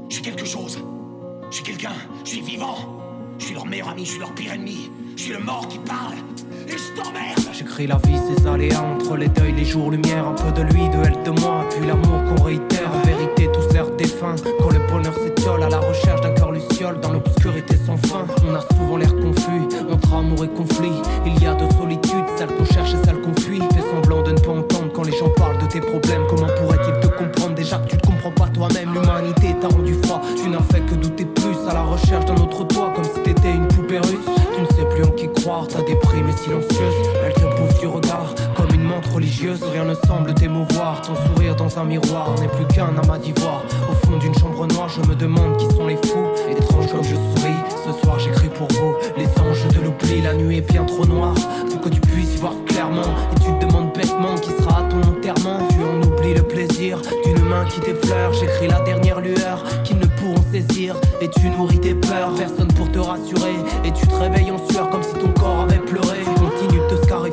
[0.08, 0.82] Je suis quelque chose.
[1.48, 1.92] Je suis quelqu'un.
[2.24, 2.76] Je suis vivant.
[3.38, 4.04] Je suis leur meilleur ami.
[4.04, 4.90] Je suis leur pire ennemi.
[5.16, 6.14] Je suis le mort qui parle.
[6.66, 7.38] Et je t'emmerde.
[7.52, 10.88] J'écris la vie, ses aléas entre les deuils, les jours, lumière, un peu de lui,
[10.88, 12.97] de elle, de moi, puis l'amour qu'on réitère.
[13.18, 17.00] En vérité, tous l'air défunt, quand le bonheur s'étiole à la recherche d'un cœur luciole,
[17.00, 18.24] dans l'obscurité sans fin.
[18.46, 20.92] On a souvent l'air confus, entre amour et conflit.
[21.26, 23.60] Il y a de solitude, celle qu'on cherche et celle qu'on fuit.
[23.74, 26.22] Fais semblant de ne pas entendre quand les gens parlent de tes problèmes.
[26.28, 27.54] Comment pourraient-ils te comprendre?
[27.56, 30.94] Déjà que tu te comprends pas toi-même L'humanité t'a rendu froid, tu n'as fait que
[30.94, 34.28] douter plus à la recherche d'un autre toi, comme si t'étais une poupée russe.
[34.54, 36.94] Tu ne sais plus en qui croire, t'as des primes silencieuse.
[37.24, 38.32] Elle te bouffe du regard,
[38.78, 39.60] une menthe religieuse.
[39.72, 41.00] Rien ne semble t'émouvoir.
[41.02, 43.62] Ton sourire dans un miroir n'est plus qu'un amas d'ivoire.
[43.90, 46.28] Au fond d'une chambre noire, je me demande qui sont les fous.
[46.50, 48.94] Étrange comme je souris, ce soir j'écris pour vous.
[49.16, 51.34] Les anges de l'oubli, la nuit est bien trop noire.
[51.70, 53.02] Pour que tu puisses voir clairement.
[53.32, 55.58] Et tu te demandes bêtement qui sera ton enterrement.
[55.70, 58.32] Tu en oublies le plaisir d'une main qui t'effleure.
[58.32, 60.94] J'écris la dernière lueur qu'ils ne pourront saisir.
[61.20, 63.56] Et tu nourris tes peurs, personne pour te rassurer.
[63.84, 66.18] Et tu te réveilles en sueur comme si ton corps avait pleuré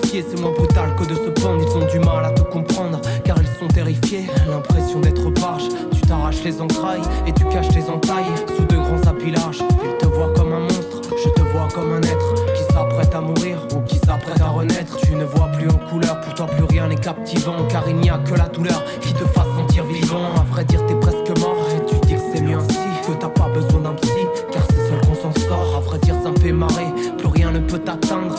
[0.04, 1.62] c'est moins brutal que de se pendre.
[1.62, 4.26] Ils ont du mal à te comprendre car ils sont terrifiés.
[4.50, 9.10] L'impression d'être barge, tu t'arraches les entrailles et tu caches tes entailles sous de grands
[9.10, 9.64] apilages.
[9.84, 13.22] Ils te voient comme un monstre, je te vois comme un être qui s'apprête à
[13.22, 14.98] mourir ou qui s'apprête à renaître.
[14.98, 18.10] Tu ne vois plus en couleur, pour toi plus rien n'est captivant car il n'y
[18.10, 20.36] a que la douleur qui te fasse sentir vivant.
[20.36, 22.78] À vrai dire, t'es presque mort et tu dis c'est mieux ainsi,
[23.08, 24.10] que t'as pas besoin d'un psy
[24.52, 25.76] car c'est seul qu'on s'en sort.
[25.78, 28.36] À vrai dire, ça me fait marrer, plus rien ne peut t'atteindre.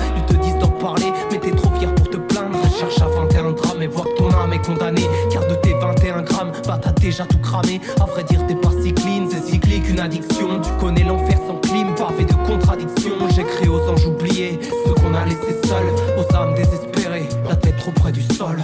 [4.66, 7.81] Condamnée, car de tes 21 grammes, bah t'as déjà tout cramé.
[8.00, 8.92] À vrai dire, t'es pas si
[9.31, 10.61] c'est cyclique, une addiction.
[10.61, 13.29] Tu connais l'enfer sans clim, pavé de contradictions.
[13.35, 15.87] J'écris aux anges oubliés, ceux qu'on a laissés seuls,
[16.18, 18.57] aux âmes désespérées, la tête trop près du sol.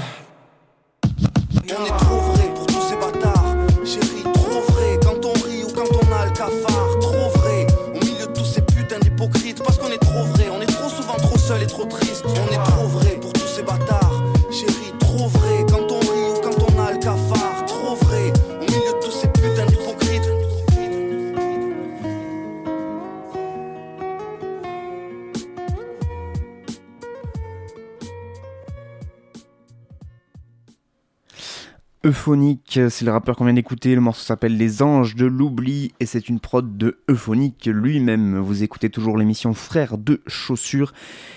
[32.05, 33.95] Euphonique, c'est le rappeur qu'on vient d'écouter.
[33.95, 38.39] Le morceau s'appelle Les Anges de l'Oubli et c'est une prod de Euphonique lui-même.
[38.39, 40.93] Vous écoutez toujours l'émission Frères de Chaussures.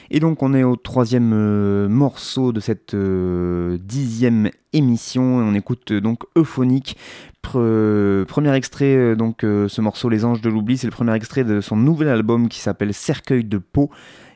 [0.09, 5.39] Et donc, on est au troisième euh, morceau de cette euh, dixième émission.
[5.39, 6.97] Et on écoute euh, donc Euphonique.
[7.43, 11.61] Pre- premier extrait, donc ce morceau Les Anges de l'Oubli, c'est le premier extrait de
[11.61, 13.91] son nouvel album qui s'appelle Cercueil de peau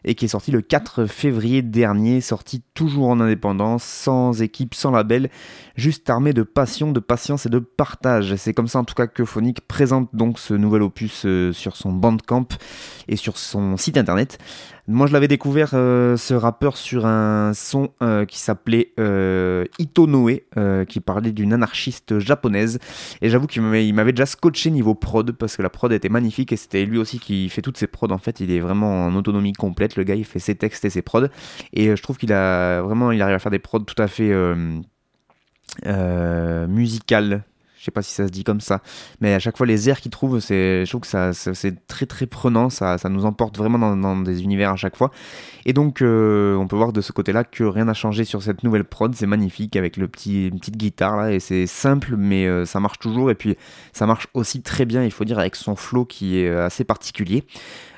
[0.06, 4.92] et qui est sorti le 4 février dernier, sorti toujours en indépendance, sans équipe, sans
[4.92, 5.30] label,
[5.80, 8.36] juste armé de passion, de patience et de partage.
[8.36, 11.76] C'est comme ça en tout cas que Phonique présente donc ce nouvel opus euh, sur
[11.76, 12.48] son Bandcamp
[13.08, 14.38] et sur son site internet.
[14.88, 20.42] Moi je l'avais découvert euh, ce rappeur sur un son euh, qui s'appelait euh, Itonoe,
[20.58, 22.80] euh, qui parlait d'une anarchiste japonaise.
[23.22, 26.58] Et j'avoue qu'il m'avait déjà scotché niveau prod parce que la prod était magnifique et
[26.58, 28.12] c'était lui aussi qui fait toutes ses prods.
[28.12, 29.96] En fait, il est vraiment en autonomie complète.
[29.96, 31.28] Le gars, il fait ses textes et ses prods.
[31.74, 34.34] Et je trouve qu'il a vraiment, il arrive à faire des prods tout à fait
[35.86, 37.44] euh, musicales.
[37.78, 38.82] Je sais pas si ça se dit comme ça,
[39.22, 42.26] mais à chaque fois les airs qu'il trouve, c'est, je trouve que c'est très très
[42.26, 45.12] prenant, ça, nous emporte vraiment dans, des univers à chaque fois.
[45.66, 48.66] Et donc euh, on peut voir de ce côté-là que rien n'a changé sur cette
[48.66, 52.82] nouvelle prod, c'est magnifique avec le petit, guitare là, et c'est simple mais euh, ça
[52.82, 53.56] marche toujours, et puis
[53.94, 57.46] ça marche aussi très bien, il faut dire, avec son flow qui est assez particulier.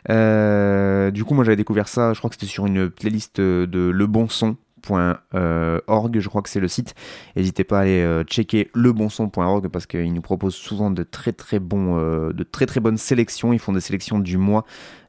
[0.10, 4.06] Du coup moi j'avais découvert ça, je crois que c'était sur une playlist de Le
[4.06, 6.96] Bon Son .org, je crois que c'est le site.
[7.36, 11.60] N'hésitez pas à aller euh, checker lebonson.org parce qu'ils nous proposent souvent de très très
[11.60, 13.54] bons, euh, de très très bonnes sélections.
[13.54, 14.66] Ils font des sélections du mois,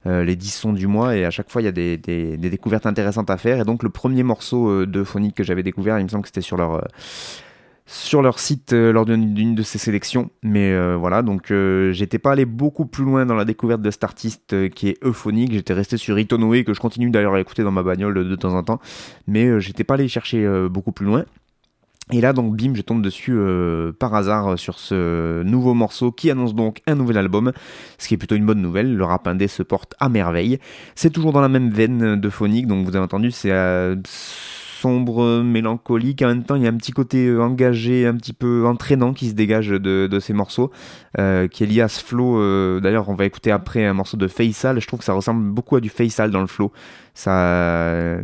[0.06, 2.36] euh, les 10 sons du mois, et à chaque fois il y a des, des-
[2.36, 3.60] découvertes intéressantes à faire.
[3.60, 6.28] Et donc le premier morceau euh, de Phonique que j'avais découvert, il me semble que
[6.28, 6.80] c'était sur leur euh,
[7.86, 10.30] sur leur site euh, lors d'une de ces sélections.
[10.42, 13.90] Mais euh, voilà, donc euh, j'étais pas allé beaucoup plus loin dans la découverte de
[13.90, 15.52] cet artiste qui est euphonique.
[15.52, 18.54] J'étais resté sur Itonoe que je continue d'ailleurs à écouter dans ma bagnole de, temps
[18.54, 18.80] en temps.
[19.26, 21.24] Mais j'étais pas allé chercher beaucoup plus loin.
[22.10, 23.38] Et là, donc, bim, je tombe dessus
[23.98, 27.52] par hasard sur ce nouveau morceau qui annonce donc un nouvel album,
[27.98, 28.94] ce qui est plutôt une bonne nouvelle.
[28.94, 30.58] Le rap indé se porte à merveille.
[30.94, 33.96] C'est toujours dans la même veine de phonique, donc vous avez entendu, c'est euh,
[34.82, 36.22] sombre, mélancolique.
[36.22, 39.12] En même temps, il y a un petit côté euh, engagé, un petit peu entraînant
[39.12, 40.70] qui se dégage de, ces morceaux,
[41.18, 42.38] euh, qui est lié à ce flow.
[42.38, 44.80] euh, D'ailleurs, on va écouter après un morceau de Faisal.
[44.80, 46.72] Je trouve que ça ressemble beaucoup à du Faisal dans le flow.
[47.14, 48.22] Ça, euh,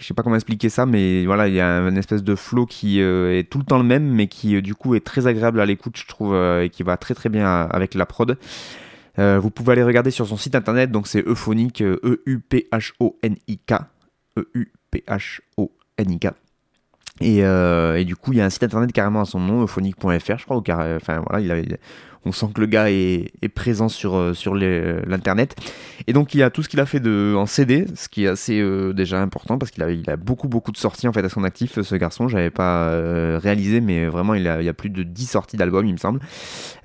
[0.00, 2.66] je sais pas comment expliquer ça, mais voilà, il y a une espèce de flow
[2.66, 5.26] qui euh, est tout le temps le même, mais qui euh, du coup est très
[5.26, 8.38] agréable à l'écoute, je trouve, euh, et qui va très très bien avec la prod.
[9.18, 13.72] Euh, vous pouvez aller regarder sur son site internet, donc c'est euphonique, euh, E-U-P-H-O-N-I-K,
[17.20, 19.62] Et, euh, et du coup, il y a un site internet carrément à son nom,
[19.62, 21.76] euphonique.fr, je crois, ou carré- enfin voilà, il a-
[22.24, 25.56] on sent que le gars est, présent sur, euh, sur l'internet.
[26.06, 28.24] Et donc, il y a tout ce qu'il a fait de, en CD, ce qui
[28.24, 31.28] est assez euh, déjà important parce qu'il a, beaucoup, beaucoup de sorties en fait à
[31.28, 32.28] son actif, ce garçon.
[32.28, 35.92] J'avais pas euh, réalisé, mais vraiment, il, y a plus de 10 sorties d'albums, il
[35.92, 36.20] me semble.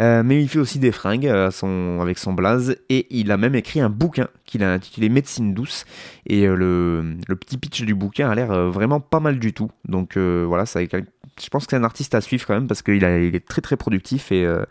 [0.01, 3.79] Euh, mais il fait aussi des fringues avec son blaze et il a même écrit
[3.79, 5.85] un bouquin qu'il a intitulé Médecine douce.
[6.25, 9.53] Et euh, le, le petit pitch du bouquin a l'air euh, vraiment pas mal du
[9.53, 9.69] tout.
[9.87, 12.81] Donc euh, voilà, ça, je pense que c'est un artiste à suivre quand même parce
[12.81, 14.63] qu'il il est très très productif et, euh,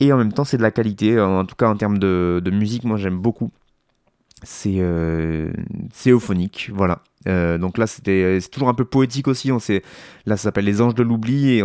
[0.00, 1.20] et en même temps c'est de la qualité.
[1.20, 3.50] En tout cas en termes de, musique, moi j'aime beaucoup.
[4.42, 5.50] C'est euh,
[6.06, 7.00] euphonique, voilà.
[7.26, 9.50] Euh, donc là c'était c'est toujours un peu poétique aussi.
[9.50, 9.82] On sait,
[10.26, 11.60] là ça s'appelle les anges de l'oubli et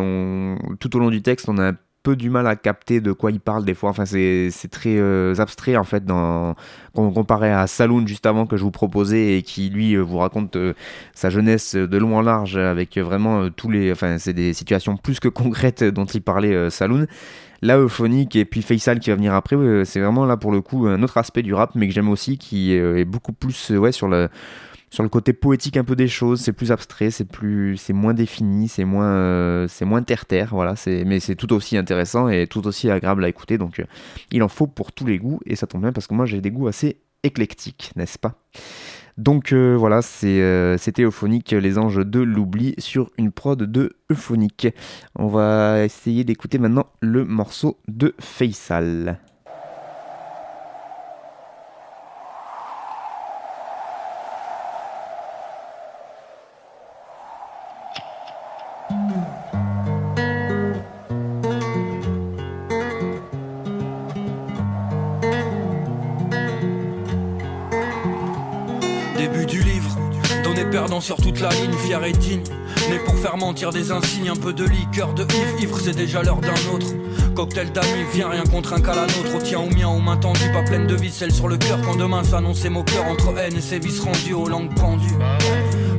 [0.79, 3.31] tout au long du texte on a un peu du mal à capter de quoi
[3.31, 3.89] il parle des fois.
[3.89, 6.55] Enfin, c'est très euh, abstrait en fait, dans,
[6.93, 10.17] com- comparé à Saloon juste avant que je vous proposais et qui lui euh, vous
[10.17, 10.73] raconte euh,
[11.13, 13.91] sa jeunesse de long en large avec euh, vraiment euh, tous les.
[13.91, 17.05] Enfin, c'est des situations plus que concrètes dont il parlait euh, Saloon.
[17.61, 20.87] Là, Euphonique et puis Faisal qui va venir après, c'est vraiment là pour le coup
[20.87, 25.03] un autre aspect du rap, mais que j'aime aussi, qui est beaucoup plus euh, sur
[25.03, 28.67] le côté poétique un peu des choses, c'est plus abstrait, c'est plus, c'est moins défini,
[28.67, 29.67] c'est moins, euh,
[30.05, 30.75] terre-terre, voilà.
[30.87, 33.57] Mais c'est tout aussi intéressant et tout aussi agréable à écouter.
[33.57, 33.85] Donc, euh,
[34.31, 36.41] il en faut pour tous les goûts et ça tombe bien parce que moi j'ai
[36.41, 38.35] des goûts assez éclectiques, n'est-ce pas?
[39.21, 44.67] Donc euh, voilà, c'est, c'était Euphonique, les anges de l'oubli sur une prod de Euphonique.
[45.15, 49.19] On va essayer d'écouter maintenant le morceau de Faisal.
[71.01, 72.43] Sur toute la ligne, fier et digne.
[72.89, 76.21] Né pour faire mentir des insignes, un peu de liqueur, de ivre, ivre c'est déjà
[76.21, 76.87] l'heure d'un autre.
[77.35, 79.35] Cocktail d'amis, viens rien contre un cas la nôtre.
[79.35, 81.79] Au tien ou mien, aux mains tendues, pas pleine de vis, sur le cœur.
[81.81, 85.17] Quand demain s'annonce mon cœur entre haine et sévices rendus aux langues pendues.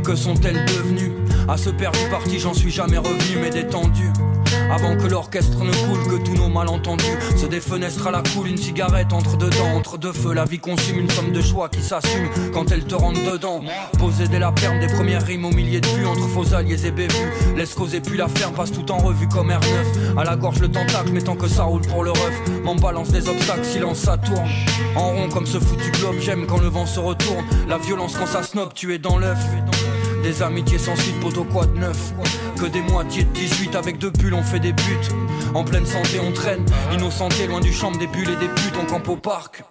[0.04, 1.12] Que sont-elles devenues?
[1.48, 4.10] À ce perdu parti, j'en suis jamais revenu, mais détendu.
[4.70, 7.04] Avant que l'orchestre ne coule, que tous nos malentendus
[7.36, 10.34] se défenestrent à la coule, une cigarette entre dedans, entre deux feux.
[10.34, 13.62] La vie consume une somme de choix qui s'assume quand elle te rentre dedans.
[13.98, 16.90] Poser dès la perme des premières rimes au milliers de vues entre faux alliés et
[16.90, 17.32] bévus.
[17.56, 20.18] Laisse causer puis la ferme passe tout en revue comme R9.
[20.18, 22.34] À la gorge le tentacle, mais tant que ça roule pour le ref.
[22.64, 24.48] M'en balance des obstacles, silence ça tourne.
[24.96, 27.44] En rond comme ce foutu globe, j'aime quand le vent se retourne.
[27.68, 29.38] La violence quand ça snob, tu es dans l'œuf.
[30.22, 32.12] Des amitiés sans suite, poteau quoi de neuf
[32.62, 35.08] Que des moitiés de 18 avec deux bulles, on fait des buts.
[35.52, 36.64] En pleine santé, on traîne.
[36.92, 39.64] Innocenté, loin du champ des bulles et des putes, on campe au parc.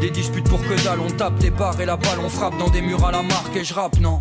[0.00, 2.70] Des disputes pour que dalle, on tape des barres et la balle, on frappe dans
[2.70, 4.20] des murs à la marque et je rappe, non.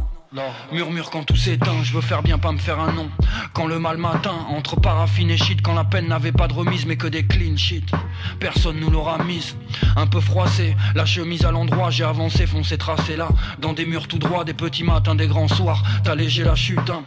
[0.71, 3.11] Murmure quand tout s'éteint, je veux faire bien pas me faire un nom.
[3.53, 6.87] Quand le mal m'atteint, entre paraffine et shit, quand la peine n'avait pas de remise
[6.87, 7.91] mais que des clean shit.
[8.39, 9.55] Personne nous l'aura mise,
[9.95, 13.29] un peu froissé, la chemise à l'endroit, j'ai avancé, foncé, tracé là.
[13.59, 16.89] Dans des murs tout droits, des petits matins, des grands soirs, t'as léger la chute.
[16.89, 17.03] Hein.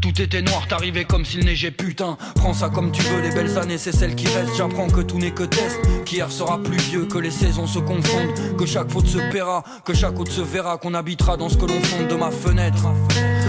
[0.00, 2.16] Tout était noir, t'arrivais comme s'il neigeait putain.
[2.34, 4.56] Prends ça comme tu veux, les belles années c'est celles qui restent.
[4.56, 8.56] J'apprends que tout n'est que test, qu'hier sera plus vieux, que les saisons se confondent,
[8.58, 11.66] que chaque faute se paiera, que chaque autre se verra, qu'on habitera dans ce que
[11.66, 12.88] l'on fonde de ma fenêtre.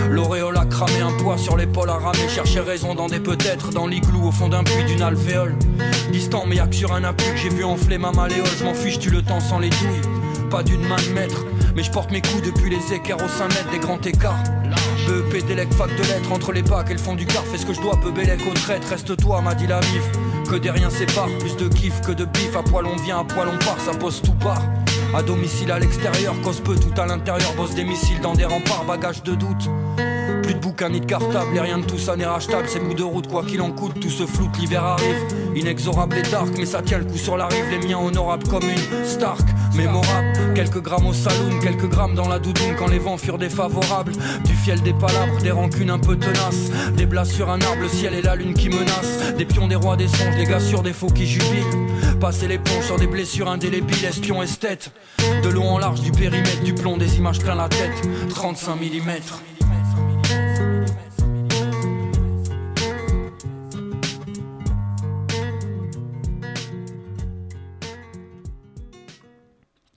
[0.09, 3.87] L'auréole a cramé un poids sur l'épaule à ramer, chercher raison dans des peut-être, dans
[3.87, 5.55] l'igloo au fond d'un puits d'une alvéole.
[6.11, 9.09] Distant mais y'a sur un appui que j'ai vu enfler ma malléole, je fiche, tu
[9.09, 10.01] le temps sans les douilles.
[10.49, 13.47] Pas d'une main de maître, mais je porte mes coups depuis les équerres au 5
[13.49, 14.43] mètres des grands écarts.
[15.07, 17.65] BEP, délec, fac de lettres, entre les bacs et le fond du car, fais ce
[17.65, 20.03] que je dois, peu bélec au traite, reste toi, m'a dit la mif.
[20.49, 23.23] Que des riens séparent, plus de kiff que de bif, à poil on vient, à
[23.23, 24.63] poil on part, ça pose tout part.
[25.15, 28.85] À domicile à l'extérieur, cause peu tout à l'intérieur, bosse des missiles dans des remparts,
[28.85, 29.69] bagage de doute.
[30.53, 32.65] Plus de bouquins ni de cartable, et rien de tout ça n'est rachetable.
[32.67, 35.17] C'est bout de route, quoi qu'il en coûte, tout se floute, l'hiver arrive.
[35.55, 37.65] Inexorable et dark, mais ça tient le coup sur la rive.
[37.71, 39.41] Les miens honorables comme une Stark,
[39.75, 40.53] mémorable.
[40.53, 44.11] Quelques grammes au saloon, quelques grammes dans la doudoune quand les vents furent défavorables.
[44.45, 46.69] Du fiel, des palabres, des rancunes un peu tenaces.
[46.95, 49.33] Des blagues sur un arbre, le ciel et la lune qui menacent.
[49.35, 52.19] Des pions, des rois, des songes, des gars sur des faux qui jubilent.
[52.19, 54.91] Passer les ponts sur des blessures indélébiles, espions esthètes.
[55.41, 58.07] De long en large, du périmètre, du plomb, des images plein la tête.
[58.29, 59.62] 35 mm.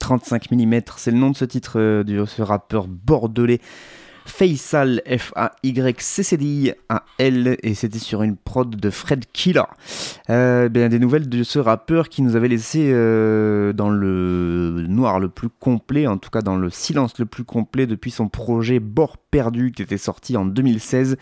[0.07, 3.59] 35 mm, c'est le nom de ce titre euh, de ce rappeur bordelais.
[4.25, 5.97] Faisal, F-A-Y-C-C-D-I-A-L,
[7.61, 9.63] et c'était sur une prod de Fred Killer.
[10.29, 15.27] Euh, des nouvelles de ce rappeur qui nous avait laissé euh, dans le noir le
[15.27, 19.17] plus complet, en tout cas dans le silence le plus complet depuis son projet Bord
[19.17, 21.17] perdu qui était sorti en 2016.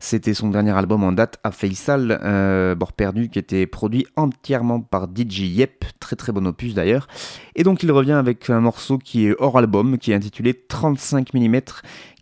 [0.00, 4.80] C'était son dernier album en date à Faisal, euh, Bord perdu, qui était produit entièrement
[4.80, 7.08] par DJ Yep, très très bon opus d'ailleurs.
[7.56, 11.34] Et donc il revient avec un morceau qui est hors album, qui est intitulé 35
[11.34, 11.60] mm,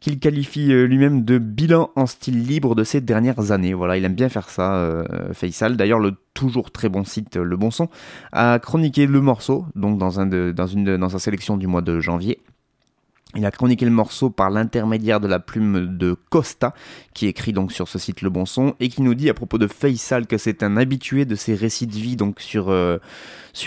[0.00, 3.74] qu'il qualifie euh, lui-même de bilan en style libre de ces dernières années.
[3.74, 5.76] Voilà, il aime bien faire ça, euh, Faisal.
[5.76, 7.88] D'ailleurs, le toujours très bon site Le Bon Son
[8.32, 12.40] a chroniqué le morceau, donc dans, une, dans sa sélection du mois de janvier.
[13.36, 16.72] Il a chroniqué le morceau par l'intermédiaire de la plume de Costa,
[17.12, 19.58] qui écrit donc sur ce site Le Bon Son, et qui nous dit à propos
[19.58, 22.98] de Faisal que c'est un habitué de ses récits de vie donc sur, euh,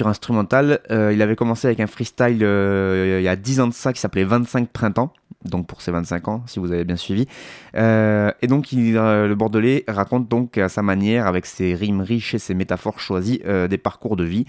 [0.04, 0.80] instrumental.
[0.90, 3.94] Euh, il avait commencé avec un freestyle euh, il y a 10 ans de ça
[3.94, 5.14] qui s'appelait 25 printemps,
[5.46, 7.28] donc pour ses 25 ans, si vous avez bien suivi.
[7.76, 12.56] et donc le Bordelais raconte donc à sa manière, avec ses rimes riches et ses
[12.56, 14.46] métaphores choisies, des parcours de vie.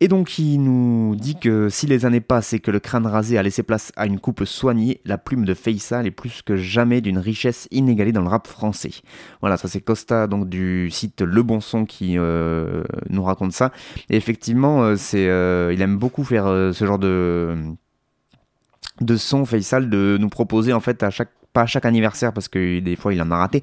[0.00, 3.38] Et donc il nous dit que si les années passent et que le crâne rasé
[3.38, 7.00] a laissé place à une coupe soignée, la plume de Faisal est plus que jamais
[7.00, 8.90] d'une richesse inégalée dans le rap français.
[9.40, 13.70] Voilà, ça c'est Costa donc du site Le Bon Son qui euh, nous raconte ça.
[14.10, 17.56] Et effectivement, euh, c'est, euh, il aime beaucoup faire ce genre de
[19.00, 22.48] de son Faisal de nous proposer en fait à chaque pas à chaque anniversaire parce
[22.48, 23.62] que des fois il en a raté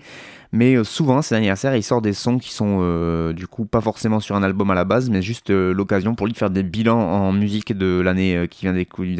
[0.51, 3.81] mais euh, souvent c'est anniversaire il sort des sons qui sont euh, du coup pas
[3.81, 6.49] forcément sur un album à la base mais juste euh, l'occasion pour lui de faire
[6.49, 8.73] des bilans en musique de l'année qui vient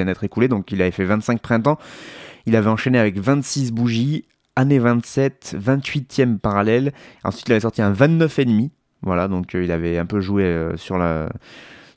[0.06, 1.78] d'être écoulée donc il avait fait 25 printemps.
[2.48, 4.26] Il avait enchaîné avec 26 bougies.
[4.56, 6.92] Année 27 28e parallèle.
[7.24, 8.72] Ensuite il avait sorti un 29 et demi.
[9.02, 11.30] Voilà donc il avait un peu joué sur la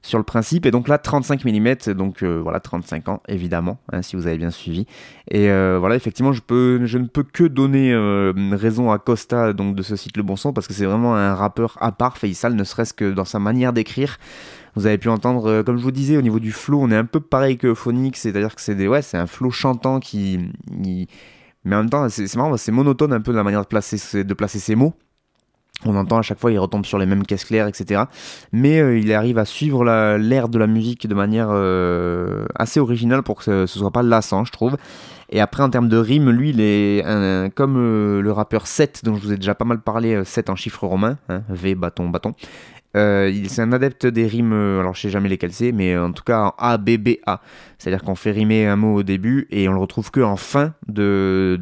[0.04, 0.66] sur le principe.
[0.66, 4.36] Et donc là, 35 mm, donc euh, voilà, 35 ans, évidemment, hein, si vous avez
[4.36, 4.86] bien suivi.
[5.30, 9.54] Et euh, voilà, effectivement, je, peux, je ne peux que donner euh, raison à Costa
[9.54, 12.18] donc, de ce site Le Bon Son, parce que c'est vraiment un rappeur à part,
[12.18, 14.18] Faisal, ne serait-ce que dans sa manière d'écrire.
[14.76, 17.04] Vous avez pu entendre, comme je vous disais, au niveau du flow, on est un
[17.04, 20.40] peu pareil que Phonics, c'est-à-dire que c'est des, ouais, un flow chantant qui,
[21.64, 24.34] mais en même temps, c'est marrant, c'est monotone un peu la manière de placer, de
[24.34, 24.92] placer ses mots.
[25.86, 28.02] On entend à chaque fois, il retombe sur les mêmes caisses claires, etc.
[28.52, 32.80] Mais euh, il arrive à suivre la- l'air de la musique de manière euh, assez
[32.80, 34.76] originale pour que ce, ce soit pas lassant, je trouve.
[35.30, 37.02] Et après, en termes de rime, lui, il est
[37.54, 40.50] comme euh, le rappeur 7, dont je vous ai déjà pas mal parlé, euh, 7
[40.50, 42.34] en chiffres romains, hein, V, bâton, bâton.
[42.96, 45.96] Euh, il- c'est un adepte des rimes, euh, alors je sais jamais lesquelles c'est, mais
[45.98, 47.40] en tout cas en A, B, B, A.
[47.78, 50.74] C'est-à-dire qu'on fait rimer un mot au début et on le retrouve que en fin
[50.88, 51.58] de,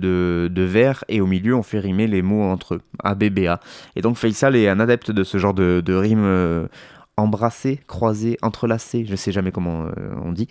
[0.57, 3.61] vers et au milieu on fait rimer les mots entre eux, A, B, B, A.
[3.97, 6.69] Et donc Faisal est un adepte de ce genre de, de rimes
[7.23, 9.91] embrassées, croisées, entrelacées, je sais jamais comment euh,
[10.25, 10.49] on dit.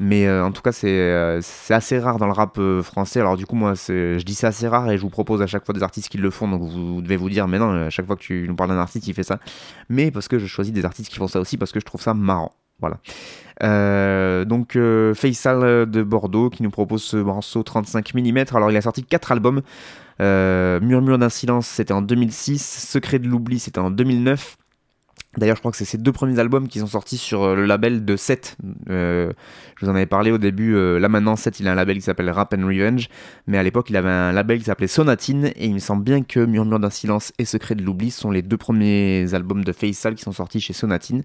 [0.00, 3.20] Mais euh, en tout cas c'est euh, c'est assez rare dans le rap français.
[3.20, 5.64] Alors du coup moi je dis c'est assez rare et je vous propose à chaque
[5.64, 8.06] fois des artistes qui le font, donc vous devez vous dire mais non, à chaque
[8.06, 9.38] fois que tu nous parles d'un artiste il fait ça.
[9.88, 12.00] Mais parce que je choisis des artistes qui font ça aussi parce que je trouve
[12.00, 12.52] ça marrant.
[12.80, 12.98] Voilà.
[14.44, 18.44] Donc euh, Faisal de Bordeaux qui nous propose ce morceau 35 mm.
[18.54, 19.62] Alors il a sorti 4 albums.
[20.20, 22.88] Euh, Murmure d'un silence c'était en 2006.
[22.88, 24.56] Secret de l'oubli c'était en 2009.
[25.36, 27.66] D'ailleurs, je crois que c'est ces deux premiers albums qui sont sortis sur euh, le
[27.66, 28.56] label de 7.
[28.90, 29.32] Euh,
[29.76, 30.74] je vous en avais parlé au début.
[30.74, 33.08] euh, là maintenant, 7, il a un label qui s'appelle Rap and Revenge.
[33.46, 35.46] Mais à l'époque, il avait un label qui s'appelait Sonatine.
[35.56, 38.42] Et il me semble bien que Murmure d'un silence et Secret de l'oubli sont les
[38.42, 41.22] deux premiers albums de Faisal qui sont sortis chez Sonatine.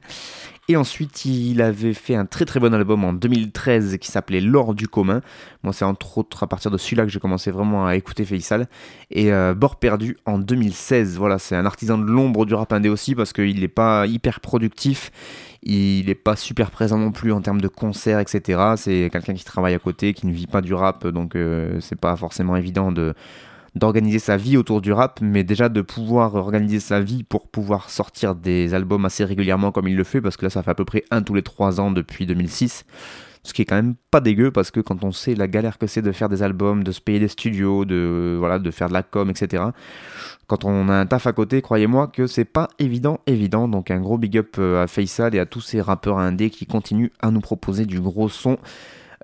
[0.72, 4.76] Et ensuite, il avait fait un très très bon album en 2013 qui s'appelait L'or
[4.76, 5.22] du commun.
[5.64, 8.68] Moi, c'est entre autres à partir de celui-là que j'ai commencé vraiment à écouter Faisal.
[9.10, 11.18] Et euh, Bord perdu en 2016.
[11.18, 14.42] Voilà, c'est un artisan de l'ombre du rap indé aussi parce qu'il n'est pas hyper
[14.42, 15.12] productif.
[15.64, 18.62] Il n'est pas super présent non plus en termes de concerts, etc.
[18.78, 22.00] C'est quelqu'un qui travaille à côté, qui ne vit pas du rap, donc euh, c'est
[22.00, 23.16] pas forcément évident de
[23.80, 27.90] d'organiser sa vie autour du rap, mais déjà de pouvoir organiser sa vie pour pouvoir
[27.90, 30.76] sortir des albums assez régulièrement comme il le fait, parce que là ça fait à
[30.76, 32.86] peu près un tous les trois ans depuis 2006.
[33.44, 35.88] Ce qui est quand même pas dégueu parce que quand on sait la galère que
[35.88, 38.94] c'est de faire des albums, de se payer des studios, de voilà, de faire de
[38.94, 39.64] la com, etc.
[40.48, 43.70] Quand on a un taf à côté, croyez-moi que c'est pas évident, évident.
[43.70, 46.66] Donc un gros big up euh, à Faisal et à tous ces rappeurs indés qui
[46.66, 48.58] continuent à nous proposer du gros son.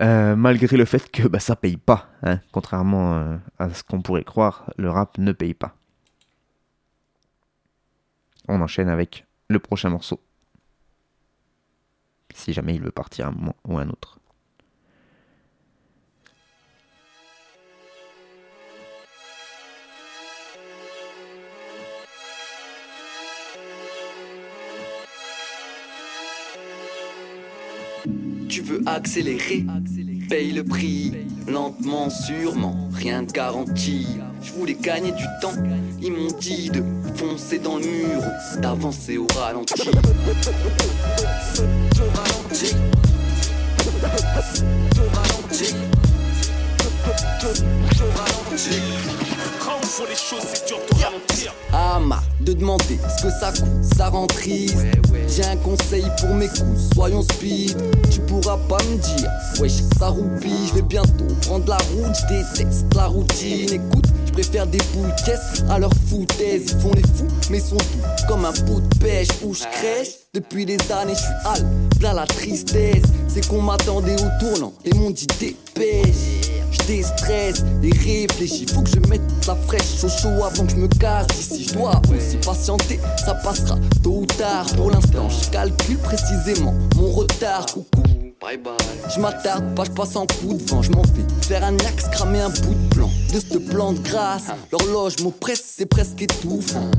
[0.01, 2.39] Euh, malgré le fait que bah, ça paye pas, hein.
[2.51, 5.75] contrairement euh, à ce qu'on pourrait croire, le rap ne paye pas.
[8.47, 10.21] On enchaîne avec le prochain morceau.
[12.33, 14.19] Si jamais il veut partir un moment ou un autre.
[28.65, 29.65] Veux accélérer,
[30.29, 31.13] paye le prix,
[31.47, 34.07] lentement, sûrement, rien de garanti.
[34.41, 35.53] Je voulais gagner du temps,
[36.01, 36.83] ils m'ont dit de
[37.15, 38.21] foncer dans le mur,
[38.61, 39.25] d'avancer au.
[39.25, 39.73] Au ralenti.
[49.97, 51.53] Les choses, c'est dur de ralentir.
[51.71, 54.75] Ah ma, de demander ce que ça coûte, ça rend triste.
[55.29, 57.77] J'ai un conseil pour mes coups, soyons speed.
[58.11, 60.67] Tu pourras pas me dire, wesh, ça roupille.
[60.67, 63.71] Je vais bientôt prendre la route, je déteste la routine.
[63.71, 66.65] Écoute, je préfère des boules caisses à leur foutaise.
[66.73, 70.09] Ils font les fous, mais sont doux comme un pot de pêche où je crèche.
[70.33, 71.65] Depuis des années, je suis hal,
[72.01, 73.03] là la tristesse.
[73.29, 76.51] C'est qu'on m'attendait au tournant et m'ont dit dépêche.
[76.79, 78.65] Je déstresse et réfléchis.
[78.73, 81.67] Faut que je mette la fraîche au chaud avant que je me casse d'ici.
[81.69, 84.65] Je dois aussi patienter, ça passera tôt ou tard.
[84.75, 87.65] Pour l'instant, je calcule précisément mon retard.
[87.67, 88.03] Coucou.
[88.41, 88.73] Bye bye.
[89.13, 90.81] Je m'attarde pas, je passe en coup de vent.
[90.81, 93.09] Je m'en fais faire un axe, cramer un bout de plan.
[93.33, 96.91] De cette plante grasse, l'horloge m'oppresse, c'est presque étouffant.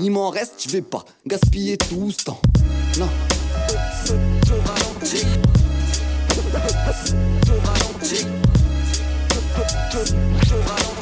[0.00, 2.40] Il m'en reste, je vais pas gaspiller tout ce temps.
[2.98, 3.08] Non.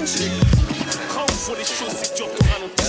[0.06, 2.13] On voit les choses,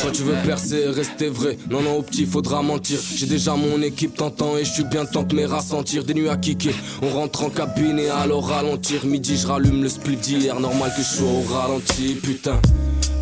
[0.05, 0.11] ralentir.
[0.11, 1.57] tu veux percer, rester vrai.
[1.69, 2.99] Non, non, au petit, faudra mentir.
[3.15, 6.03] J'ai déjà mon équipe t'entend et je suis bien temps que mes rassentir.
[6.03, 9.05] Des nuits à kicker, on rentre en cabine et alors ralentir.
[9.05, 12.59] Midi, je rallume le split d'hier, normal que je sois au ralenti, putain.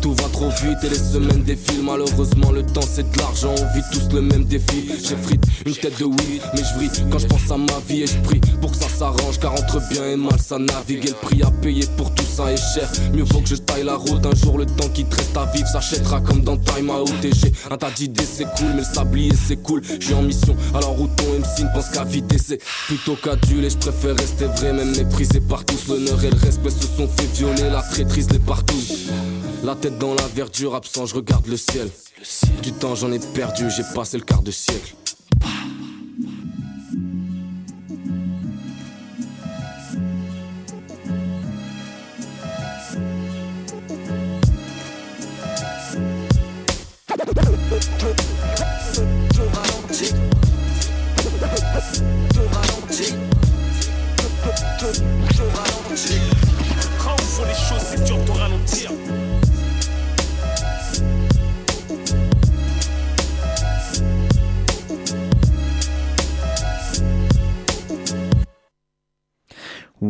[0.04, 1.82] Tout va trop vite et les semaines défilent.
[1.82, 3.54] Malheureusement, le temps c'est de l'argent.
[3.58, 4.90] On vit tous le même défi.
[5.02, 8.06] J'ai frite une tête de oui, mais je quand je pense à ma vie et
[8.06, 9.38] je prie pour que ça s'arrange.
[9.40, 11.06] Car entre bien et mal, ça navigue.
[11.06, 12.86] Et le prix à payer pour tout ça est cher.
[13.14, 14.26] Mieux vaut que je taille la route.
[14.26, 16.90] Un jour, le temps qui te reste à vivre s'achètera comme dans Time.
[17.22, 19.82] Et j'ai un tas d'idées, c'est cool, mais le sablier c'est cool.
[20.00, 23.70] Je suis en mission, alors où ton MC ne pense qu'à vite c'est plutôt qu'aduler.
[23.70, 25.88] Je préfère rester vrai, même méprisé par tous.
[25.88, 27.70] L'honneur et le respect se sont fait violer.
[27.70, 28.82] La traîtrise les partout.
[29.62, 31.88] La tête dans la verdure, absent, je regarde le ciel.
[32.62, 34.94] Du temps j'en ai perdu, j'ai passé le quart de siècle.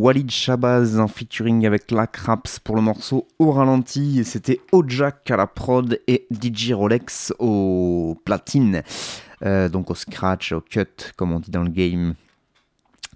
[0.05, 4.23] Walid Shabazz en featuring avec La Craps pour le morceau au ralenti.
[4.27, 8.83] C'était Ojak à la prod et DJ Rolex au platine.
[9.47, 10.85] Euh, donc au scratch, au cut,
[11.17, 12.17] comme on dit dans le game.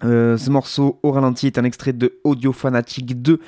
[0.02, 3.38] Euh, ce morceau au ralenti est un extrait de Audio Fanatic 2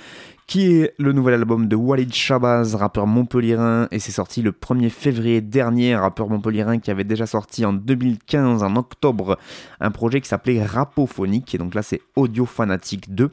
[0.50, 4.90] qui est le nouvel album de Walid Shabazz, rappeur montpelliérain, et c'est sorti le 1er
[4.90, 9.38] février dernier, rappeur montpelliérain qui avait déjà sorti en 2015, en octobre,
[9.78, 13.30] un projet qui s'appelait Rapophonique, et donc là c'est Audio Fanatic 2.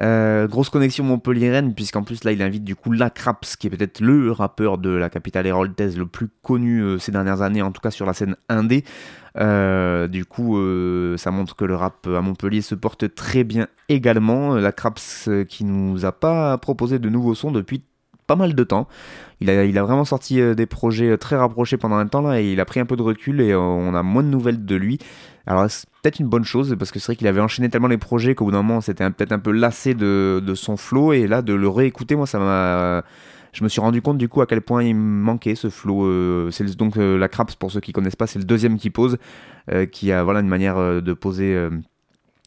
[0.00, 4.00] Euh, grosse connexion montpelliéraine, puisqu'en plus là il invite du coup Lacraps, qui est peut-être
[4.00, 7.82] le rappeur de la capitale héroldaise le plus connu euh, ces dernières années, en tout
[7.82, 8.84] cas sur la scène indé.
[9.36, 13.66] Euh, du coup, euh, ça montre que le rap à Montpellier se porte très bien
[13.88, 14.54] également.
[14.54, 17.82] La Craps euh, qui nous a pas proposé de nouveaux sons depuis
[18.26, 18.88] pas mal de temps.
[19.40, 22.52] Il a, vraiment sorti euh, des projets euh, très rapprochés pendant un temps là et
[22.52, 24.76] il a pris un peu de recul et euh, on a moins de nouvelles de
[24.76, 24.98] lui.
[25.46, 27.98] Alors c'est peut-être une bonne chose parce que c'est vrai qu'il avait enchaîné tellement les
[27.98, 31.12] projets qu'au bout d'un moment c'était un- peut-être un peu lassé de, de son flow
[31.12, 33.04] et là de le réécouter moi ça m'a
[33.54, 36.04] je me suis rendu compte du coup à quel point il me manquait ce flow.
[36.04, 38.90] euh, c'est donc euh, la Craps pour ceux qui connaissent pas, c'est le deuxième qui
[38.90, 39.16] pose,
[39.72, 41.56] euh, qui a voilà une manière de poser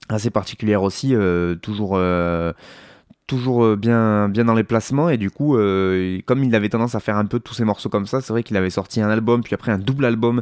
[0.09, 1.15] assez particulière aussi,
[1.61, 1.97] toujours
[3.27, 6.95] toujours euh, bien bien dans les placements et du coup euh, comme il avait tendance
[6.95, 9.09] à faire un peu tous ces morceaux comme ça, c'est vrai qu'il avait sorti un
[9.09, 10.41] album puis après un double album,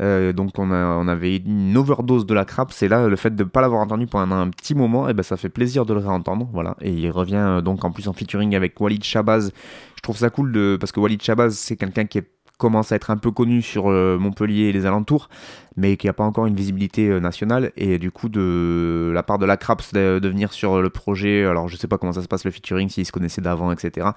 [0.00, 3.34] euh, donc on, a, on avait une overdose de la Craps et là le fait
[3.34, 6.00] de pas l'avoir entendu pendant un petit moment, et ben ça fait plaisir de le
[6.00, 6.76] réentendre, voilà.
[6.82, 9.52] Et il revient euh, donc en plus en featuring avec Walid Shabazz.
[9.96, 12.96] Je trouve ça cool de parce que Walid Shabazz c'est quelqu'un qui est commence à
[12.96, 15.28] être un peu connu sur euh, Montpellier et les alentours,
[15.76, 17.72] mais qui n'a pas encore une visibilité euh, nationale.
[17.76, 21.68] Et du coup, de la part de la Craps de, venir sur le projet, alors
[21.68, 24.08] je sais pas comment ça se passe le featuring, s'ils se connaissaient d'avant, etc.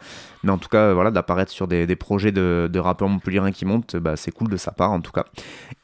[0.44, 3.98] Mais en tout cas, voilà, d'apparaître sur des, projets de, de rappeurs montpelliérains qui montent,
[3.98, 5.26] bah, c'est cool de sa part en tout cas.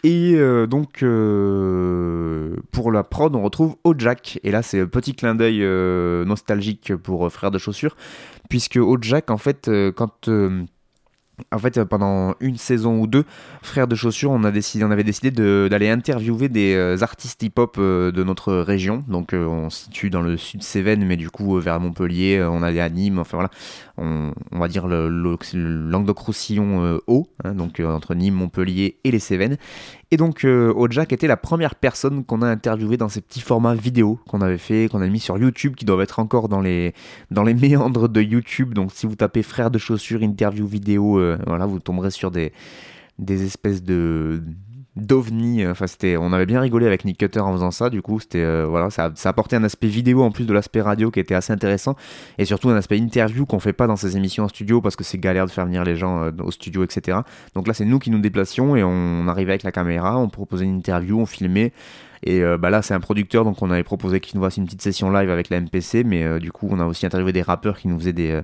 [0.03, 0.99] Et euh, donc,
[2.71, 4.39] pour la prod, on retrouve Ojak.
[4.43, 5.61] Et là, c'est un petit clin d'œil
[6.25, 7.97] nostalgique pour Frères de Chaussures,
[8.49, 10.29] puisque Ojak, en fait, quand.
[11.51, 13.25] En fait, euh, pendant une saison ou deux,
[13.61, 17.75] Frères de Chaussures, on, a décidé, on avait décidé d'aller interviewer des euh, artistes hip-hop
[17.77, 19.03] euh, de notre région.
[19.07, 22.81] Donc, on se situe dans le sud Cévennes, mais du coup, vers Montpellier, on allait
[22.81, 23.49] à Nîmes, enfin voilà.
[23.97, 29.19] On, va dire le, le- le Languedoc-Roussillon haut, hein, donc entre Nîmes, Montpellier et les
[29.19, 29.57] Cévennes.
[30.11, 30.71] Et donc, euh,
[31.13, 34.87] était la première personne qu'on a interviewé dans ces petits formats vidéo qu'on avait fait,
[34.89, 36.93] qu'on a mis sur YouTube, qui doivent être encore dans les,
[37.31, 38.73] dans les méandres de YouTube.
[38.73, 42.53] Donc, si vous tapez Frères de Chaussures, interview vidéo, euh, voilà, vous tomberez sur des,
[43.17, 44.43] des espèces de
[44.95, 45.65] d'ovnis.
[45.67, 47.89] Enfin, c'était, on avait bien rigolé avec Nick Cutter en faisant ça.
[47.89, 50.81] Du coup, c'était, euh, voilà, ça, ça apportait un aspect vidéo en plus de l'aspect
[50.81, 51.95] radio qui était assez intéressant,
[52.37, 55.03] et surtout un aspect interview qu'on fait pas dans ces émissions en studio parce que
[55.03, 57.19] c'est galère de faire venir les gens euh, au studio, etc.
[57.53, 60.65] Donc là, c'est nous qui nous déplacions et on arrivait avec la caméra, on proposait
[60.65, 61.73] une interview, on filmait.
[62.25, 64.65] Et euh, bah là, c'est un producteur, donc on avait proposé qu'il nous fasse une
[64.65, 67.43] petite session live avec la MPC, mais euh, du coup, on a aussi interviewé des
[67.43, 68.41] rappeurs qui nous faisaient des, euh,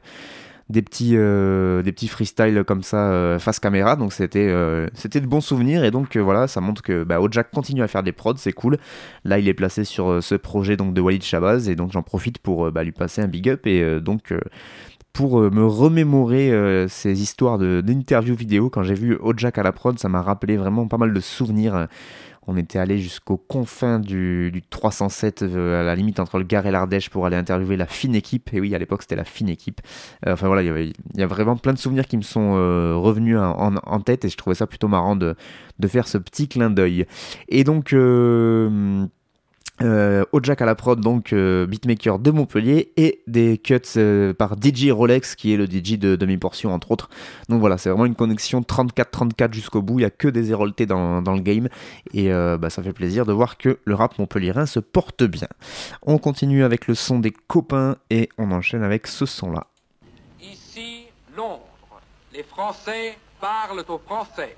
[0.72, 3.96] des petits, euh, des petits freestyles comme ça euh, face caméra.
[3.96, 5.84] Donc c'était, euh, c'était de bons souvenirs.
[5.84, 8.78] Et donc voilà, ça montre que bah, Ojak continue à faire des prods, c'est cool.
[9.24, 12.40] Là, il est placé sur ce projet donc de Walid Shabazz, et donc j'en profite
[12.40, 14.34] pour bah, lui passer un big up et donc
[15.14, 18.70] pour me remémorer ces histoires d'interviews vidéo.
[18.70, 21.88] Quand j'ai vu Ojak à la prod, ça m'a rappelé vraiment pas mal de souvenirs.
[22.48, 27.10] On était allé jusqu'aux confins du, 307, à la limite entre le Gard et l'Ardèche,
[27.10, 28.52] pour aller interviewer la fine équipe.
[28.54, 29.82] Et oui, à l'époque, c'était la fine équipe.
[30.26, 32.54] enfin voilà, il y, a vraiment plein de souvenirs qui me sont
[33.00, 35.36] revenus en, tête et je trouvais ça plutôt marrant de
[35.88, 37.06] faire ce petit clin d'œil.
[37.48, 37.94] Et donc.
[39.82, 44.56] Euh, Ojak à la prod, donc euh, beatmaker de Montpellier, et des cuts euh, par
[44.62, 47.10] DJ Rolex, qui est le DJ de demi-portion, entre autres.
[47.50, 50.86] Donc voilà, c'est vraiment une connexion 34-34 jusqu'au bout, il n'y a que des éroltés
[50.86, 51.68] dans, dans, le game,
[52.14, 55.48] et bah, ça fait plaisir de voir que le rap montpelliérain se porte bien.
[56.04, 59.68] On continue avec le son des copains, et on enchaîne avec ce son-là.
[60.42, 61.06] Ici,
[61.36, 61.62] Londres.
[62.34, 64.56] Les Français parlent aux Français.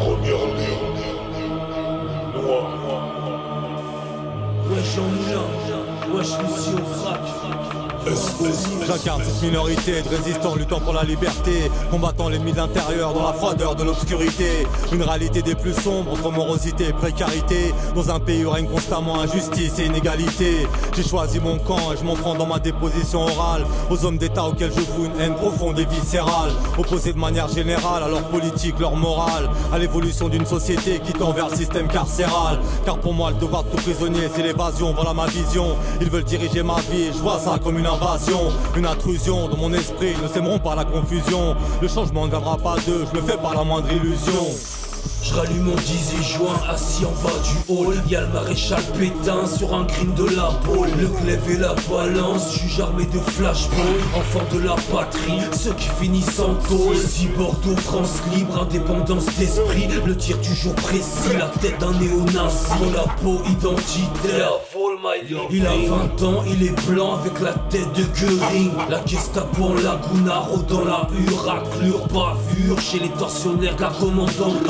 [0.00, 0.46] Première
[2.34, 2.70] Noir.
[4.70, 5.89] Wesh Jean
[8.86, 13.32] J'incarne cette minorité de résistants luttant pour la liberté, combattant l'ennemi de l'intérieur dans la
[13.32, 14.66] froideur de l'obscurité.
[14.92, 19.20] Une réalité des plus sombres entre morosité et précarité, dans un pays où règne constamment
[19.20, 20.66] injustice et inégalité.
[20.96, 24.44] J'ai choisi mon camp et je m'en prends dans ma déposition orale aux hommes d'État
[24.44, 28.78] auxquels je voue une haine profonde et viscérale, opposés de manière générale à leur politique,
[28.80, 32.58] leur morale, à l'évolution d'une société qui tend vers le système carcéral.
[32.84, 35.76] Car pour moi, le devoir de tout prisonnier, c'est l'évasion, voilà ma vision.
[36.00, 39.72] Ils veulent diriger ma vie, je vois ça comme une invasion, une intrusion dans mon
[39.74, 41.54] esprit, ne s'aimeront pas la confusion.
[41.82, 44.46] Le changement ne viendra pas d'eux, je me fais pas la moindre illusion.
[45.22, 47.94] Je rallume mon 10 juin assis en bas du hall.
[48.08, 52.54] Y'a le maréchal Pétain sur un crime de la boule Le glaive et la balance,
[52.54, 53.84] juge armé de flashball
[54.16, 56.96] Enfant de la patrie, ceux qui finissent en tôle.
[56.96, 59.88] Ici Bordeaux, France libre, indépendance d'esprit.
[60.06, 62.72] Le tir toujours précis, la tête d'un néo-nazi.
[62.94, 64.52] La peau identitaire.
[65.50, 69.74] Il a 20 ans, il est blanc avec la tête de Göring La Gestapo en
[69.74, 74.62] Laguna, dans la hure Raclure, bavure chez les tortionnaires la commandante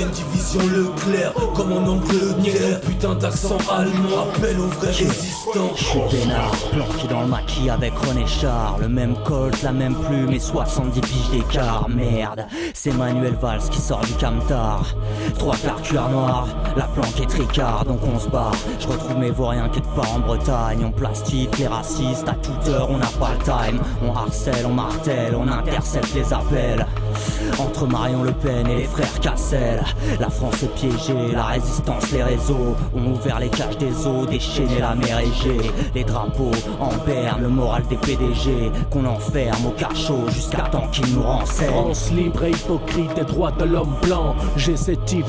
[0.00, 6.50] Division Leclerc Comme en Angleterre, putain d'accent allemand Appel aux vrais résistants Je suis peinard,
[6.72, 8.78] planqué dans le maquis avec René Char.
[8.80, 11.88] Le même colt, la même plume et 70 piges d'écart.
[11.90, 14.86] Merde, c'est Manuel Valls qui sort du camtar
[15.38, 19.30] Trois quarts cuir noir, la planque est tricard donc on se bat Je retrouve mes
[19.30, 23.32] vauriens qui pas en Bretagne, on plastique les racistes à toute heure, on n'a pas
[23.38, 23.80] le time.
[24.02, 26.86] On harcèle, on martèle, on intercepte les appels.
[27.58, 29.81] Entre Marion Le Pen et les frères Cassel,
[30.20, 34.80] la France est piégée, la résistance, les réseaux ont ouvert les cages des eaux, déchaîné
[34.80, 35.70] la mer Égée.
[35.94, 41.14] Les drapeaux en berne, le moral des PDG qu'on enferme au cachot jusqu'à temps qu'ils
[41.14, 41.70] nous renseignent.
[41.70, 44.34] France libre et hypocrite des droits de l'homme blanc.
[44.56, 44.76] J'ai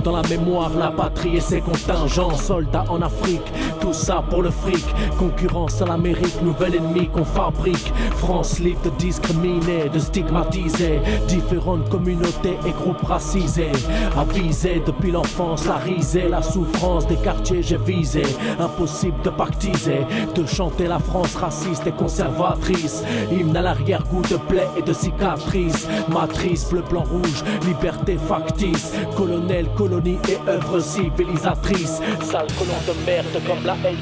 [0.03, 2.35] dans la mémoire, la patrie et ses contingents.
[2.35, 4.83] Soldats en Afrique, tout ça pour le fric.
[5.17, 7.93] Concurrence à l'Amérique, nouvel ennemi qu'on fabrique.
[8.15, 10.99] France libre de discriminer, de stigmatiser.
[11.27, 13.71] Différentes communautés et groupes racisés.
[14.43, 18.23] Depuis l'enfance, la risée, la souffrance des quartiers j'ai visé.
[18.59, 23.03] Impossible de pactiser, de chanter la France raciste et conservatrice.
[23.31, 25.87] Hymne à l'arrière-goût de plaies et de cicatrices.
[26.09, 28.91] Matrice, bleu, blanc, rouge, liberté factice.
[29.15, 32.01] Colonel, colonie et œuvre civilisatrice.
[32.21, 33.97] Sale colon de merde comme la haine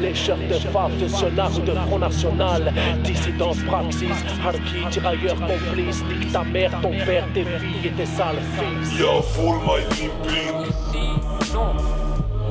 [0.00, 2.72] les chefs de femmes de ou de Front National,
[3.04, 4.10] dissidence praxis,
[4.44, 9.01] harki, tirailleurs complices, nique ta mère, ton père, tes filles et tes sales fils.
[9.02, 11.08] Y'a full my Ici,
[11.52, 11.74] non.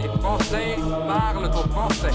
[0.02, 0.76] Les Français
[1.08, 2.12] parlent aux Français.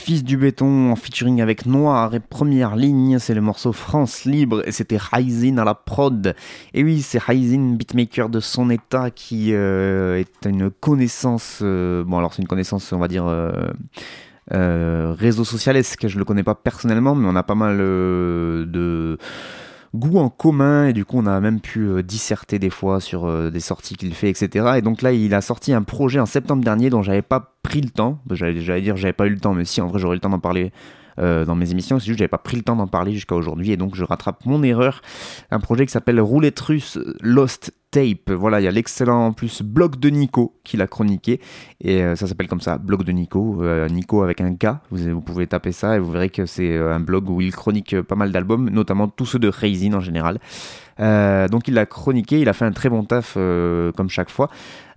[0.00, 4.66] Fils du béton en featuring avec Noir et première ligne, c'est le morceau France Libre
[4.66, 6.34] et c'était Ryzin à la prod.
[6.72, 12.16] Et oui, c'est Ryzin, beatmaker de son état qui euh, est une connaissance, euh, bon
[12.16, 17.14] alors c'est une connaissance on va dire euh, réseau socialesque, je le connais pas personnellement
[17.14, 19.18] mais on a pas mal de
[19.94, 23.26] goût en commun et du coup on a même pu euh, disserter des fois sur
[23.26, 26.26] euh, des sorties qu'il fait etc et donc là il a sorti un projet en
[26.26, 28.20] septembre dernier dont j'avais pas pris le temps.
[28.30, 30.38] J'allais dire j'avais pas eu le temps mais si en vrai j'aurais le temps d'en
[30.38, 30.72] parler
[31.20, 33.34] euh, dans mes émissions, c'est juste que j'avais pas pris le temps d'en parler jusqu'à
[33.34, 35.02] aujourd'hui et donc je rattrape mon erreur.
[35.50, 38.30] Un projet qui s'appelle Roulette russe Lost Tape.
[38.30, 41.40] Voilà, il y a l'excellent en plus blog de Nico qui l'a chroniqué.
[41.80, 43.62] Et euh, ça s'appelle comme ça, blog de Nico.
[43.62, 44.68] Euh, Nico avec un K.
[44.90, 48.00] Vous, vous, pouvez taper ça et vous verrez que c'est un blog où il chronique
[48.02, 50.38] pas mal d'albums, notamment tous ceux de Raisin en général.
[51.00, 54.30] Euh, donc il l'a chroniqué, il a fait un très bon taf euh, comme chaque
[54.30, 54.50] fois.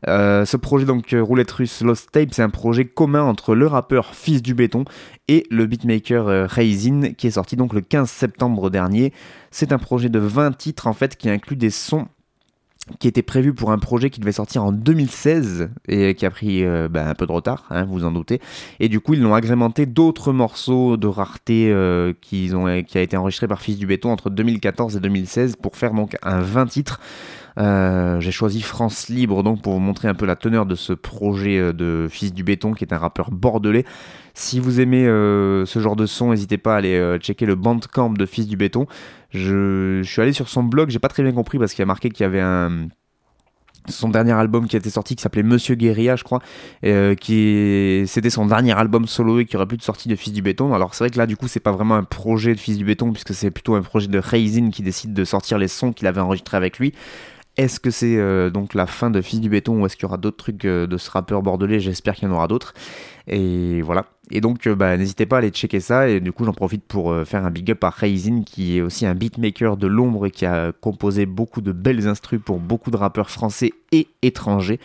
[0.07, 4.13] Euh, ce projet donc Roulette Russe Lost Tape, c'est un projet commun entre le rappeur
[4.13, 4.83] Fils du Béton
[5.27, 9.13] et le beatmaker Raisin qui est sorti donc le 15 septembre dernier.
[9.51, 12.07] C'est un projet de 20 titres en fait qui inclut des sons
[12.99, 16.65] qui était prévu pour un projet qui devait sortir en 2016 et qui a pris
[16.65, 18.41] euh, bah, un peu de retard, hein, vous en doutez.
[18.79, 23.15] Et du coup, ils l'ont agrémenté d'autres morceaux de rareté euh, qui, ont, a été
[23.15, 26.99] enregistré par Fils du Béton entre 2014 et 2016 pour faire donc un 20 titres.
[27.59, 30.91] Euh, j'ai choisi France Libre donc pour vous montrer un peu la teneur de ce
[30.91, 33.85] projet de Fils du Béton qui est un rappeur bordelais.
[34.33, 38.25] Si vous aimez ce genre de son, n'hésitez pas à aller checker le bandcamp de
[38.25, 38.87] Fils du Béton.
[39.33, 42.09] Je, suis allé sur son blog, j'ai pas très bien compris parce qu'il a marqué
[42.09, 42.87] qu'il y avait un
[43.89, 46.39] son dernier album qui a sorti qui s'appelait Monsieur Guérilla je crois.
[46.85, 50.31] Euh, qui c'était son dernier album solo et qui aurait plus de sortie de Fils
[50.31, 50.73] du Béton.
[50.73, 52.85] Alors c'est vrai que là du coup c'est pas vraiment un projet de Fils du
[52.85, 56.07] Béton puisque c'est plutôt un projet de Raisin qui décide de sortir les sons qu'il
[56.07, 56.93] avait enregistrés avec lui
[57.55, 60.07] est-ce que c'est euh, donc la fin de Fils du Béton ou est-ce qu'il y
[60.07, 61.79] aura d'autres trucs euh, de ce rappeur bordelais?
[61.79, 62.73] J'espère qu'il y en aura d'autres.
[63.27, 64.05] Et voilà.
[64.31, 66.09] Et donc, euh, bah, n'hésitez pas à aller checker ça.
[66.09, 69.05] Et du coup, j'en profite pour faire un big up à Raisin, qui est aussi
[69.05, 72.97] un beatmaker de l'ombre et qui a composé beaucoup de belles instrus pour beaucoup de
[72.97, 74.79] rappeurs français et étrangers.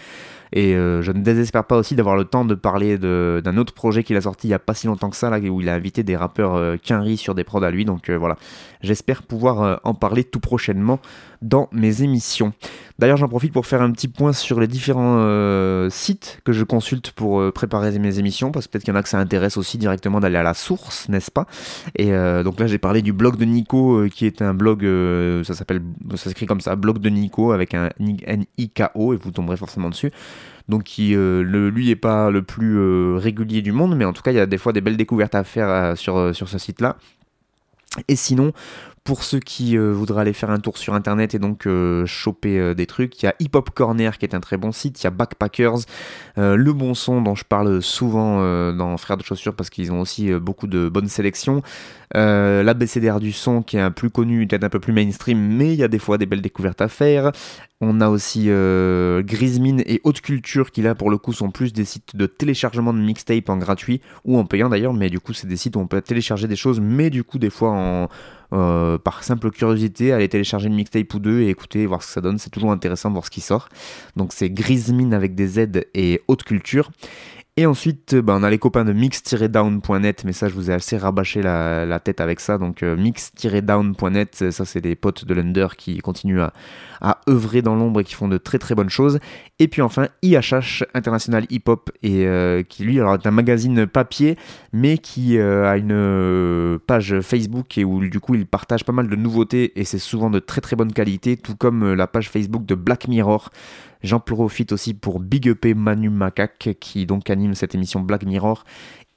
[0.53, 4.17] Et je ne désespère pas aussi d'avoir le temps de parler d'un autre projet qu'il
[4.17, 6.03] a sorti il y a pas si longtemps que ça, là, où il a invité
[6.03, 7.85] des rappeurs Quinry sur des prods à lui.
[7.85, 8.37] Donc voilà,
[8.81, 11.01] j'espère pouvoir en parler tout prochainement
[11.43, 12.53] dans mes émissions.
[12.99, 16.65] D'ailleurs, j'en profite pour faire un petit point sur les différents euh, sites que je
[16.65, 19.19] consulte pour euh, préparer mes émissions, parce que peut-être qu'il y en a que ça
[19.19, 21.47] intéresse aussi directement d'aller à la source, n'est-ce pas?
[21.95, 24.85] Et euh, donc là, j'ai parlé du blog de Nico, qui est un blog,
[25.45, 25.83] ça s'appelle,
[26.17, 30.11] ça s'écrit comme ça, blog de Nico avec un N-I-K-O, et vous tomberez forcément dessus.
[30.69, 34.33] Donc qui, le, lui, est pas le plus régulier du monde, mais en tout cas,
[34.33, 36.97] il y a des fois des belles découvertes à faire sur, sur ce site-là.
[38.07, 38.53] Et sinon,
[39.05, 42.59] pour ceux qui euh, voudraient aller faire un tour sur internet et donc euh, choper
[42.59, 45.01] euh, des trucs, il y a Hip Hop Corner qui est un très bon site,
[45.03, 45.79] il y a Backpackers,
[46.37, 48.39] Le Bon Son dont je parle souvent
[48.73, 51.63] dans Frères de Chaussures parce qu'ils ont aussi beaucoup de bonnes sélections,
[52.15, 55.79] l'ABCDR du son qui est un plus connu, peut-être un peu plus mainstream, mais il
[55.79, 57.33] y a des fois des belles découvertes à faire.
[57.81, 61.73] On a aussi euh, Grismine et Haute Culture qui là pour le coup sont plus
[61.73, 65.33] des sites de téléchargement de mixtape en gratuit ou en payant d'ailleurs, mais du coup
[65.33, 68.09] c'est des sites où on peut télécharger des choses, mais du coup des fois en,
[68.53, 72.13] euh, par simple curiosité, aller télécharger une mixtape ou deux et écouter, voir ce que
[72.15, 72.39] ça donne.
[72.39, 73.69] C'est toujours intéressant de voir ce qui sort.
[74.17, 76.91] Donc c'est Grismine avec des Z et Haute Culture.
[77.59, 80.75] Et ensuite, euh, bah, on a les copains de mix-down.net, mais ça, je vous ai
[80.75, 82.57] assez rabâché la, la tête avec ça.
[82.57, 86.53] Donc, euh, mix-down.net, euh, ça, c'est des potes de l'Under qui continuent à,
[87.01, 89.19] à œuvrer dans l'ombre et qui font de très très bonnes choses.
[89.59, 92.29] Et puis enfin, IHH, International Hip Hop, et
[92.69, 94.37] qui lui, alors, est un magazine papier,
[94.73, 99.17] mais qui a une page Facebook et où du coup, il partage pas mal de
[99.17, 102.77] nouveautés et c'est souvent de très très bonne qualité, tout comme la page Facebook de
[102.77, 103.51] Black Mirror.
[104.03, 108.65] J'en profite aussi pour big up Manu Macaque qui donc anime cette émission Black Mirror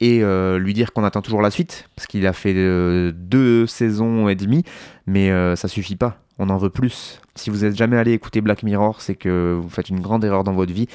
[0.01, 3.67] et euh, lui dire qu'on attend toujours la suite parce qu'il a fait euh, deux
[3.67, 4.63] saisons et demie
[5.05, 6.17] mais euh, ça suffit pas.
[6.39, 7.21] On en veut plus.
[7.35, 10.43] Si vous êtes jamais allé écouter Black Mirror c'est que vous faites une grande erreur
[10.43, 10.87] dans votre vie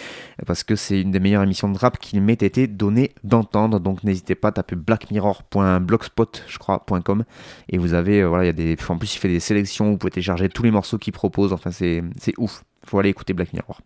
[0.44, 3.78] parce que c'est une des meilleures émissions de rap qu'il m'ait été donné d'entendre.
[3.78, 7.24] Donc n'hésitez pas à taper blackmirror.blogspot je crois .com
[7.68, 9.98] et vous avez voilà il y a des en plus il fait des sélections vous
[9.98, 11.52] pouvez télécharger tous les morceaux qu'il propose.
[11.52, 12.02] Enfin c'est
[12.38, 12.64] ouf.
[12.84, 13.80] Faut aller écouter Black Mirror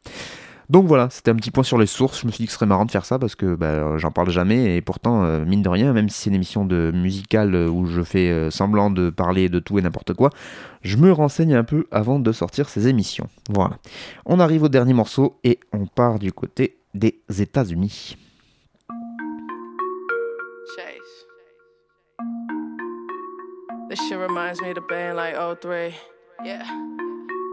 [0.71, 2.21] donc voilà, c'était un petit point sur les sources.
[2.21, 4.13] Je me suis dit que ce serait marrant de faire ça parce que bah, j'en
[4.13, 7.57] parle jamais et pourtant, euh, mine de rien, même si c'est une émission de musicale
[7.57, 10.31] euh, où je fais euh, semblant de parler de tout et n'importe quoi,
[10.83, 13.27] je me renseigne un peu avant de sortir ces émissions.
[13.49, 13.79] Voilà.
[14.27, 18.17] On arrive au dernier morceau et on part du côté des États-Unis.
[20.77, 21.27] Chase.
[23.91, 25.93] This shit reminds me of the band like 03.
[26.45, 26.63] Yeah.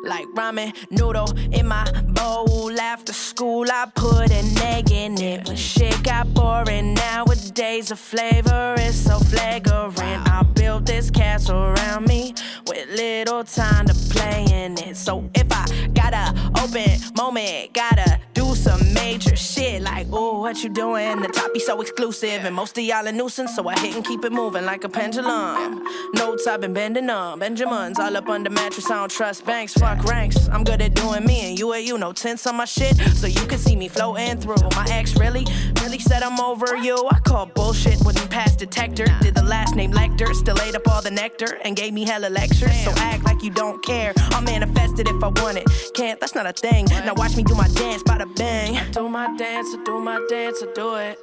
[0.03, 2.71] Like ramen noodle in my bowl.
[2.79, 5.47] After school, I put an egg in it.
[5.47, 10.29] When shit got boring, nowadays the flavor is so flagrant.
[10.29, 12.33] I built this castle around me
[12.67, 14.95] with little time to play in it.
[14.95, 20.63] So if I got a open moment, gotta do some major shit like ooh, what
[20.63, 21.21] you doing?
[21.21, 24.05] The top be so exclusive, and most of y'all a nuisance, so I hit and
[24.05, 25.83] keep it moving like a pendulum.
[26.13, 28.89] Notes I've been bending on, Benjamins all up under mattress.
[28.89, 30.47] I don't trust banks, ranks.
[30.49, 33.27] I'm good at doing me, and you at you, no tense on my shit, so
[33.27, 34.57] you can see me floating through.
[34.75, 35.45] My ex really,
[35.81, 36.97] really said I'm over you.
[37.09, 39.05] I call bullshit, wouldn't pass detector.
[39.21, 42.29] Did the last name Lecter, still ate up all the nectar and gave me hella
[42.29, 42.77] lectures.
[42.83, 44.13] So act like you don't care.
[44.31, 45.67] I'll manifest it if I want it.
[45.93, 46.85] Can't, that's not a thing.
[46.85, 48.77] Now watch me do my dance, by the bang.
[48.77, 51.19] I do my dance, I do my dance, I do it.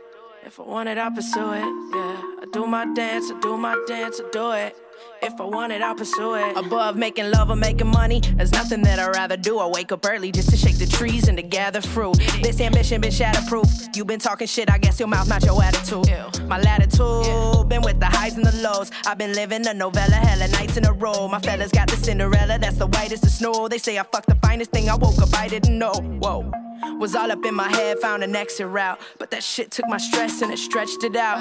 [0.46, 1.60] If I want it, I'll pursue it.
[1.60, 4.76] Yeah, I do my dance, I do my dance, I do it.
[5.22, 6.56] If I want it, I'll pursue it.
[6.56, 9.58] Above making love or making money, there's nothing that I'd rather do.
[9.58, 12.18] I wake up early just to shake the trees and to gather fruit.
[12.42, 13.96] This ambition been shatterproof.
[13.96, 16.06] You been talking shit, I guess your mouth not your attitude.
[16.46, 18.90] My latitude been with the highs and the lows.
[19.06, 21.26] I've been living a novella, hella nights in a row.
[21.28, 23.68] My fellas got the Cinderella, that's the whitest of snow.
[23.68, 24.88] They say I fucked the finest thing.
[24.90, 25.94] I woke up, I didn't know.
[25.94, 26.52] Whoa.
[26.98, 29.00] Was all up in my head, found an exit route.
[29.18, 31.38] But that shit took my stress and it stretched it out.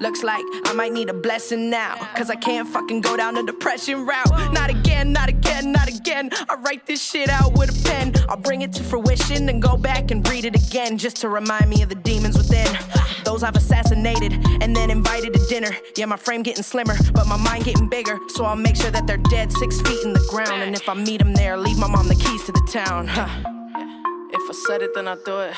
[0.00, 1.94] Looks like I might need a blessing now.
[2.16, 4.52] Cause I can't fucking go down the depression route.
[4.52, 6.30] Not again, not again, not again.
[6.48, 8.14] I write this shit out with a pen.
[8.28, 10.98] I'll bring it to fruition and go back and read it again.
[10.98, 12.66] Just to remind me of the demons within.
[13.24, 15.70] Those I've assassinated and then invited to dinner.
[15.96, 18.18] Yeah, my frame getting slimmer, but my mind getting bigger.
[18.28, 20.62] So I'll make sure that they're dead six feet in the ground.
[20.62, 23.08] And if I meet them there, leave my mom the keys to the town.
[23.08, 23.55] Huh.
[24.46, 25.54] If I said it, then I do it.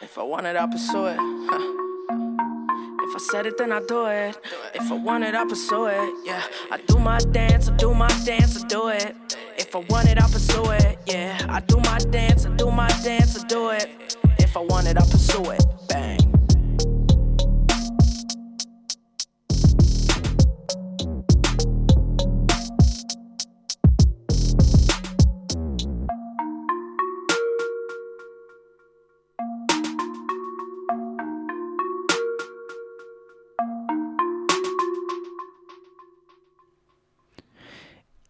[0.00, 1.18] If I want it, I'll pursue it.
[1.18, 4.38] If I said it, then I do it.
[4.72, 6.14] If I want it, I'll pursue it.
[6.24, 9.16] Yeah, I do my dance, I do my dance, I do it.
[9.58, 10.96] If I want it, I'll pursue it.
[11.06, 14.16] Yeah, I do my dance, I do my dance, I do it.
[14.38, 15.64] If I want it, I'll pursue it.
[15.88, 16.39] Bang.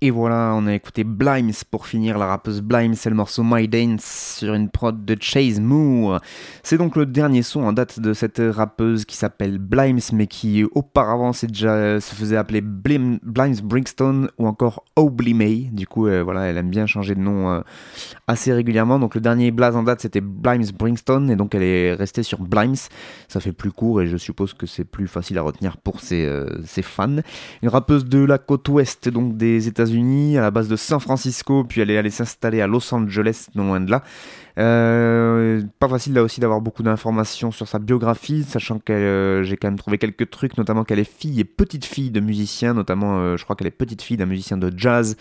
[0.03, 2.17] Et voilà, on a écouté Blimes pour finir.
[2.17, 6.21] La rappeuse Blimes, c'est le morceau My Dance sur une prod de Chase Moore.
[6.63, 10.65] C'est donc le dernier son en date de cette rappeuse qui s'appelle Blimes, mais qui
[10.75, 15.69] auparavant déjà, se faisait appeler Blim, Blimes Brinkstone ou encore Obly May.
[15.71, 17.61] Du coup, euh, voilà, elle aime bien changer de nom euh,
[18.27, 18.99] assez régulièrement.
[18.99, 22.41] Donc le dernier blaze en date, c'était Blimes Brinkstone, et donc elle est restée sur
[22.41, 22.77] Blimes.
[23.29, 26.25] Ça fait plus court et je suppose que c'est plus facile à retenir pour ses,
[26.25, 27.17] euh, ses fans.
[27.63, 31.65] Une rappeuse de la côte ouest, donc des États-Unis À la base de San Francisco,
[31.65, 34.03] puis elle est allée s'installer à Los Angeles, non loin de là.
[34.59, 39.57] Euh, pas facile là aussi d'avoir beaucoup d'informations sur sa biographie, sachant que euh, j'ai
[39.57, 43.19] quand même trouvé quelques trucs, notamment qu'elle est fille et petite fille de musiciens, notamment
[43.19, 45.17] euh, je crois qu'elle est petite fille d'un musicien de jazz.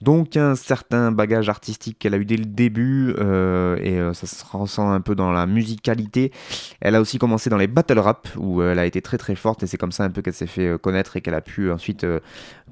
[0.00, 4.90] Donc un certain bagage artistique qu'elle a eu dès le début et ça se ressent
[4.90, 6.32] un peu dans la musicalité.
[6.80, 9.62] Elle a aussi commencé dans les battle rap où elle a été très très forte
[9.62, 12.04] et c'est comme ça un peu qu'elle s'est fait connaître et qu'elle a pu ensuite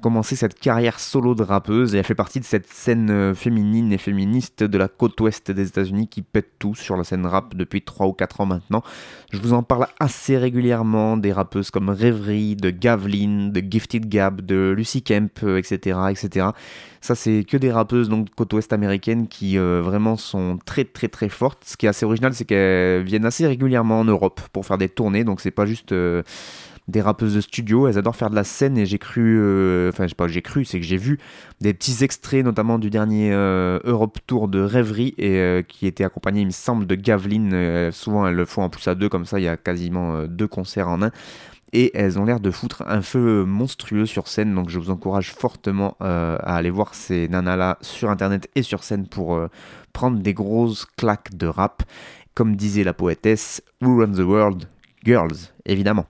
[0.01, 3.93] commencer cette carrière solo de rappeuse et elle fait partie de cette scène euh, féminine
[3.93, 7.55] et féministe de la côte ouest des États-Unis qui pète tout sur la scène rap
[7.55, 8.83] depuis 3 ou 4 ans maintenant.
[9.31, 14.41] Je vous en parle assez régulièrement des rappeuses comme Rêverie, de Gavlin, de Gifted Gab,
[14.41, 15.99] de Lucy Kemp, etc.
[16.09, 16.47] etc.
[17.01, 21.07] Ça, c'est que des rappeuses donc côte ouest américaine qui euh, vraiment sont très très
[21.07, 21.63] très fortes.
[21.65, 24.89] Ce qui est assez original, c'est qu'elles viennent assez régulièrement en Europe pour faire des
[24.89, 25.23] tournées.
[25.23, 26.21] Donc c'est pas juste euh,
[26.87, 27.87] des rappeuses de studio.
[27.87, 30.65] Elles adorent faire de la scène et j'ai cru, euh, enfin sais pas, j'ai cru,
[30.65, 31.19] c'est que j'ai vu
[31.59, 36.03] des petits extraits, notamment du dernier euh, Europe Tour de Rêverie et euh, qui était
[36.03, 37.51] accompagné, il me semble, de Gavlin.
[37.53, 40.23] Euh, souvent, elles le font en plus à deux, comme ça, il y a quasiment
[40.25, 41.11] deux concerts en un
[41.73, 44.53] et elles ont l'air de foutre un feu monstrueux sur scène.
[44.53, 49.07] Donc je vous encourage fortement à aller voir ces nanas-là sur internet et sur scène
[49.07, 49.39] pour
[49.93, 51.83] prendre des grosses claques de rap.
[52.33, 54.65] Comme disait la poétesse, Who Run the World?
[55.03, 56.05] Girls, évidemment.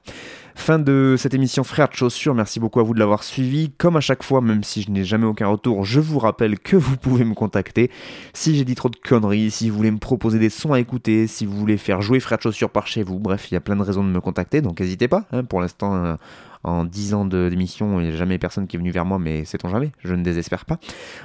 [0.55, 3.71] Fin de cette émission Frères de Chaussures, merci beaucoup à vous de l'avoir suivi.
[3.77, 6.75] Comme à chaque fois, même si je n'ai jamais aucun retour, je vous rappelle que
[6.75, 7.89] vous pouvez me contacter.
[8.33, 11.25] Si j'ai dit trop de conneries, si vous voulez me proposer des sons à écouter,
[11.27, 13.61] si vous voulez faire jouer Frères de Chaussures par chez vous, bref, il y a
[13.61, 15.25] plein de raisons de me contacter, donc n'hésitez pas.
[15.31, 15.43] hein.
[15.43, 16.15] pour l'instant, euh,
[16.63, 19.45] en 10 ans d'émission, il n'y a jamais personne qui est venu vers moi, mais
[19.45, 20.79] sait-on jamais, je ne désespère pas.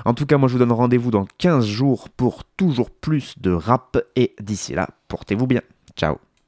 [0.06, 3.50] En tout cas, moi je vous donne rendez-vous dans 15 jours pour toujours plus de
[3.50, 5.60] rap, et d'ici là, portez-vous bien.
[5.94, 6.16] Ciao.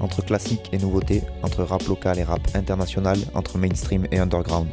[0.00, 4.68] Entre classique et nouveauté, entre rap local et rap international, entre mainstream et underground.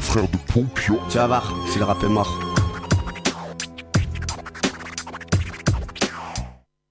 [0.00, 0.98] Frère de Pompion.
[1.10, 2.55] Tu vas voir, si le rap est mort.